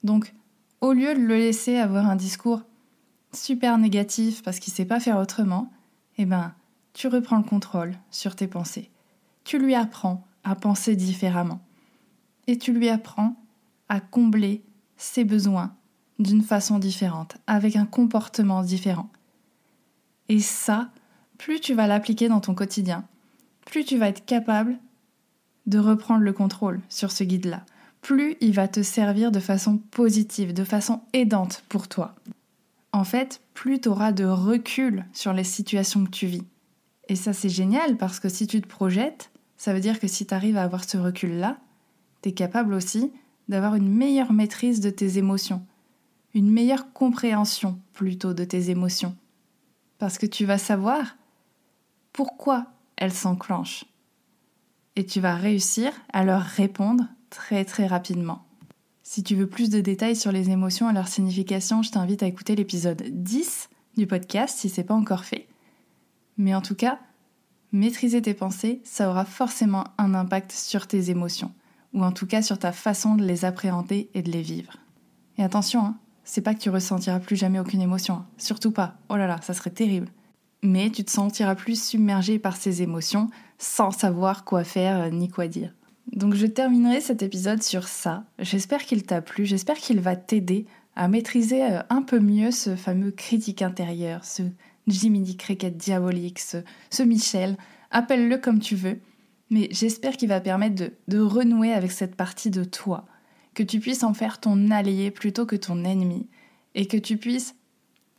Donc, 0.04 0.34
au 0.82 0.92
lieu 0.92 1.14
de 1.14 1.20
le 1.22 1.38
laisser 1.38 1.78
avoir 1.78 2.10
un 2.10 2.18
discours 2.18 2.64
super 3.32 3.78
négatif 3.78 4.44
parce 4.44 4.60
qu'il 4.60 4.74
sait 4.74 4.86
pas 4.86 5.00
faire 5.00 5.18
autrement, 5.18 5.72
eh 6.18 6.26
ben, 6.26 6.54
tu 6.94 7.08
reprends 7.08 7.38
le 7.38 7.44
contrôle 7.44 7.96
sur 8.12 8.36
tes 8.36 8.48
pensées. 8.48 8.90
Tu 9.44 9.60
lui 9.60 9.76
apprends 9.76 10.26
à 10.44 10.56
penser 10.56 10.96
différemment. 10.96 11.62
Et 12.48 12.58
tu 12.58 12.74
lui 12.74 12.90
apprends 12.90 13.36
à 13.90 14.00
combler 14.00 14.64
ses 14.98 15.24
besoins 15.24 15.76
d'une 16.20 16.42
façon 16.42 16.80
différente, 16.80 17.38
avec 17.48 17.76
un 17.76 17.86
comportement 17.86 18.62
différent. 18.62 19.10
Et 20.30 20.40
ça, 20.40 20.90
plus 21.38 21.60
tu 21.60 21.74
vas 21.74 21.88
l'appliquer 21.88 22.30
dans 22.30 22.40
ton 22.40 22.54
quotidien, 22.54 23.06
plus 23.66 23.84
tu 23.84 23.98
vas 23.98 24.10
être 24.10 24.26
capable 24.26 24.78
de 25.66 25.80
reprendre 25.80 26.22
le 26.22 26.34
contrôle 26.34 26.82
sur 26.90 27.12
ce 27.12 27.24
guide-là, 27.24 27.66
plus 28.02 28.36
il 28.42 28.54
va 28.54 28.68
te 28.68 28.84
servir 28.84 29.32
de 29.32 29.40
façon 29.40 29.78
positive, 29.78 30.54
de 30.54 30.64
façon 30.64 31.02
aidante 31.14 31.64
pour 31.70 31.88
toi 31.88 32.16
en 32.94 33.04
fait, 33.04 33.42
plus 33.56 33.82
tu 33.82 33.90
auras 33.90 34.12
de 34.12 34.24
recul 34.24 35.06
sur 35.14 35.34
les 35.34 35.44
situations 35.44 36.06
que 36.06 36.12
tu 36.12 36.28
vis. 36.28 36.44
Et 37.10 37.16
ça, 37.16 37.34
c'est 37.34 37.50
génial 37.50 37.98
parce 37.98 38.20
que 38.20 38.30
si 38.30 38.48
tu 38.48 38.62
te 38.62 38.68
projettes, 38.68 39.32
ça 39.58 39.74
veut 39.74 39.80
dire 39.80 40.00
que 40.00 40.08
si 40.08 40.26
tu 40.26 40.34
arrives 40.34 40.58
à 40.58 40.64
avoir 40.64 40.84
ce 40.84 40.98
recul-là, 40.98 41.58
tu 42.22 42.30
es 42.30 42.32
capable 42.32 42.74
aussi 42.74 43.12
d'avoir 43.50 43.76
une 43.76 43.90
meilleure 43.90 44.34
maîtrise 44.34 44.80
de 44.80 44.90
tes 44.90 45.18
émotions, 45.18 45.66
une 46.34 46.50
meilleure 46.50 46.94
compréhension 46.94 47.80
plutôt 47.94 48.34
de 48.34 48.44
tes 48.44 48.70
émotions. 48.70 49.16
Parce 50.00 50.18
que 50.18 50.26
tu 50.26 50.46
vas 50.46 50.58
savoir 50.58 51.18
pourquoi 52.14 52.68
elles 52.96 53.14
s'enclenchent. 53.14 53.86
Et 54.96 55.06
tu 55.06 55.20
vas 55.20 55.36
réussir 55.36 55.92
à 56.12 56.24
leur 56.24 56.42
répondre 56.42 57.08
très 57.30 57.66
très 57.66 57.88
rapidement. 57.88 58.46
Si 59.02 59.24
tu 59.24 59.36
veux 59.36 59.48
plus 59.48 59.70
de 59.70 59.82
détails 59.82 60.16
sur 60.16 60.32
les 60.32 60.50
émotions 60.50 60.90
et 60.90 60.94
leur 60.94 61.08
signification, 61.08 61.84
je 61.84 61.92
t'invite 61.92 62.24
à 62.24 62.28
écouter 62.28 62.56
l'épisode 62.56 63.04
10 63.10 63.70
du 63.98 64.08
podcast 64.08 64.58
si 64.58 64.70
c'est 64.70 64.84
pas 64.84 64.94
encore 64.94 65.26
fait. 65.26 65.48
Mais 66.38 66.56
en 66.56 66.62
tout 66.62 66.76
cas, 66.76 67.00
maîtriser 67.72 68.22
tes 68.22 68.34
pensées, 68.34 68.82
ça 68.84 69.10
aura 69.10 69.26
forcément 69.26 69.86
un 69.98 70.14
impact 70.14 70.52
sur 70.52 70.88
tes 70.88 71.10
émotions, 71.10 71.52
ou 71.94 72.04
en 72.04 72.12
tout 72.12 72.28
cas 72.28 72.42
sur 72.42 72.60
ta 72.60 72.72
façon 72.72 73.16
de 73.16 73.24
les 73.24 73.46
appréhender 73.46 74.10
et 74.14 74.22
de 74.22 74.32
les 74.32 74.42
vivre. 74.42 74.74
Et 75.38 75.44
attention, 75.44 75.86
hein, 75.86 75.98
c'est 76.24 76.42
pas 76.42 76.54
que 76.54 76.60
tu 76.60 76.70
ressentiras 76.70 77.20
plus 77.20 77.36
jamais 77.36 77.60
aucune 77.60 77.82
émotion, 77.82 78.16
hein. 78.16 78.26
surtout 78.38 78.72
pas. 78.72 78.96
Oh 79.10 79.18
là 79.18 79.28
là, 79.28 79.40
ça 79.42 79.54
serait 79.54 79.72
terrible. 79.72 80.08
Mais 80.62 80.90
tu 80.90 81.04
te 81.04 81.12
sentiras 81.12 81.56
plus 81.56 81.82
submergé 81.82 82.40
par 82.40 82.56
ces 82.56 82.82
émotions 82.82 83.30
sans 83.58 83.92
savoir 83.92 84.46
quoi 84.46 84.64
faire 84.64 85.02
euh, 85.02 85.10
ni 85.10 85.30
quoi 85.30 85.48
dire. 85.48 85.74
Donc 86.12 86.36
je 86.36 86.46
terminerai 86.46 87.02
cet 87.02 87.24
épisode 87.24 87.64
sur 87.64 87.88
ça. 87.88 88.24
J'espère 88.40 88.86
qu'il 88.86 89.04
t'a 89.04 89.22
plu, 89.22 89.46
j'espère 89.46 89.78
qu'il 89.78 90.00
va 90.00 90.16
t'aider 90.16 90.66
à 90.96 91.08
maîtriser 91.08 91.64
euh, 91.64 91.82
un 91.90 92.02
peu 92.02 92.20
mieux 92.20 92.52
ce 92.52 92.76
fameux 92.76 93.12
critique 93.12 93.62
intérieur, 93.62 94.24
ce 94.24 94.44
Jiminy 94.88 95.38
Cricket 95.38 95.76
diabolique, 95.76 96.40
ce, 96.40 97.04
Michel, 97.04 97.58
appelle-le 97.92 98.38
comme 98.38 98.60
tu 98.60 98.76
veux, 98.76 99.00
mais 99.50 99.68
j'espère 99.72 100.18
qu'il 100.18 100.30
va 100.30 100.42
permettre 100.42 100.76
de, 100.76 100.94
de 101.08 101.20
renouer 101.20 101.74
avec 101.74 101.92
cette 101.92 102.16
partie 102.16 102.50
de 102.50 102.64
toi, 102.64 103.06
que 103.54 103.64
tu 103.64 103.80
puisses 103.80 104.04
en 104.04 104.14
faire 104.14 104.40
ton 104.40 104.72
allié 104.72 105.12
plutôt 105.12 105.46
que 105.46 105.56
ton 105.56 105.84
ennemi, 105.84 106.28
et 106.76 106.88
que 106.88 106.98
tu 106.98 107.18
puisses 107.18 107.56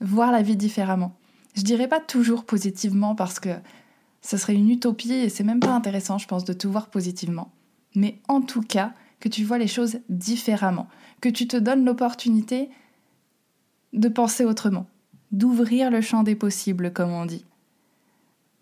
voir 0.00 0.32
la 0.32 0.42
vie 0.42 0.56
différemment. 0.56 1.16
Je 1.56 1.62
dirais 1.62 1.88
pas 1.88 2.00
toujours 2.00 2.44
positivement 2.44 3.14
parce 3.14 3.40
que 3.40 3.50
ce 4.22 4.36
serait 4.36 4.54
une 4.54 4.70
utopie 4.70 5.12
et 5.12 5.28
c'est 5.28 5.44
même 5.44 5.60
pas 5.60 5.74
intéressant, 5.74 6.18
je 6.18 6.26
pense, 6.26 6.44
de 6.44 6.52
tout 6.52 6.70
voir 6.70 6.88
positivement 6.88 7.52
mais 7.94 8.20
en 8.28 8.40
tout 8.40 8.62
cas 8.62 8.92
que 9.20 9.28
tu 9.28 9.44
vois 9.44 9.58
les 9.58 9.66
choses 9.66 9.98
différemment, 10.08 10.88
que 11.20 11.28
tu 11.28 11.46
te 11.46 11.56
donnes 11.56 11.84
l'opportunité 11.84 12.68
de 13.92 14.08
penser 14.08 14.44
autrement, 14.44 14.86
d'ouvrir 15.34 15.90
le 15.90 16.00
champ 16.00 16.22
des 16.22 16.34
possibles, 16.34 16.92
comme 16.92 17.12
on 17.12 17.26
dit. 17.26 17.44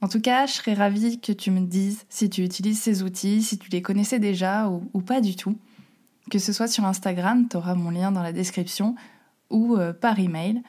En 0.00 0.08
tout 0.08 0.20
cas, 0.20 0.46
je 0.46 0.52
serais 0.52 0.74
ravie 0.74 1.20
que 1.20 1.32
tu 1.32 1.50
me 1.50 1.60
dises 1.60 2.04
si 2.08 2.28
tu 2.28 2.42
utilises 2.42 2.80
ces 2.80 3.02
outils, 3.02 3.42
si 3.42 3.58
tu 3.58 3.70
les 3.70 3.82
connaissais 3.82 4.18
déjà 4.18 4.68
ou, 4.68 5.00
pas 5.00 5.20
du 5.20 5.36
tout. 5.36 5.56
Que 6.30 6.38
ce 6.38 6.52
soit 6.52 6.68
sur 6.68 6.84
Instagram, 6.84 7.46
tu 7.48 7.56
auras 7.56 7.74
mon 7.74 7.90
lien 7.90 8.10
dans 8.10 8.22
la 8.22 8.32
description, 8.32 8.96
ou 9.50 9.76
euh, 9.76 9.92
par 9.92 10.18
email. 10.18 10.62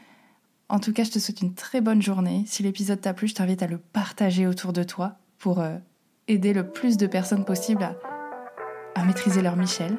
En 0.69 0.79
tout 0.79 0.93
cas, 0.93 1.03
je 1.03 1.11
te 1.11 1.19
souhaite 1.19 1.41
une 1.41 1.53
très 1.53 1.81
bonne 1.81 2.01
journée. 2.01 2.43
Si 2.47 2.63
l'épisode 2.63 3.01
t'a 3.01 3.13
plu, 3.13 3.27
je 3.27 3.35
t'invite 3.35 3.63
à 3.63 3.67
le 3.67 3.77
partager 3.77 4.45
autour 4.45 4.73
de 4.73 4.83
toi 4.83 5.17
pour 5.39 5.59
euh, 5.59 5.77
aider 6.27 6.53
le 6.53 6.67
plus 6.67 6.97
de 6.97 7.07
personnes 7.07 7.45
possible 7.45 7.83
à 7.83 7.95
à 8.95 9.03
maîtriser 9.03 9.41
leur 9.41 9.55
Michel. 9.55 9.97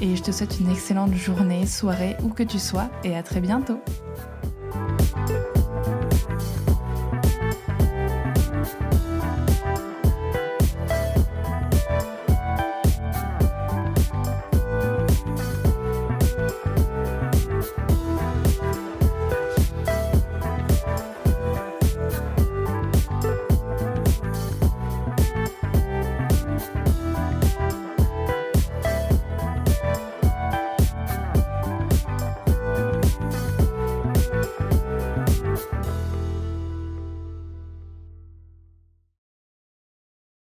Et 0.00 0.16
je 0.16 0.22
te 0.22 0.30
souhaite 0.30 0.60
une 0.60 0.70
excellente 0.70 1.14
journée, 1.14 1.66
soirée, 1.66 2.16
où 2.22 2.28
que 2.28 2.42
tu 2.42 2.58
sois, 2.58 2.90
et 3.04 3.16
à 3.16 3.22
très 3.22 3.40
bientôt. 3.40 3.80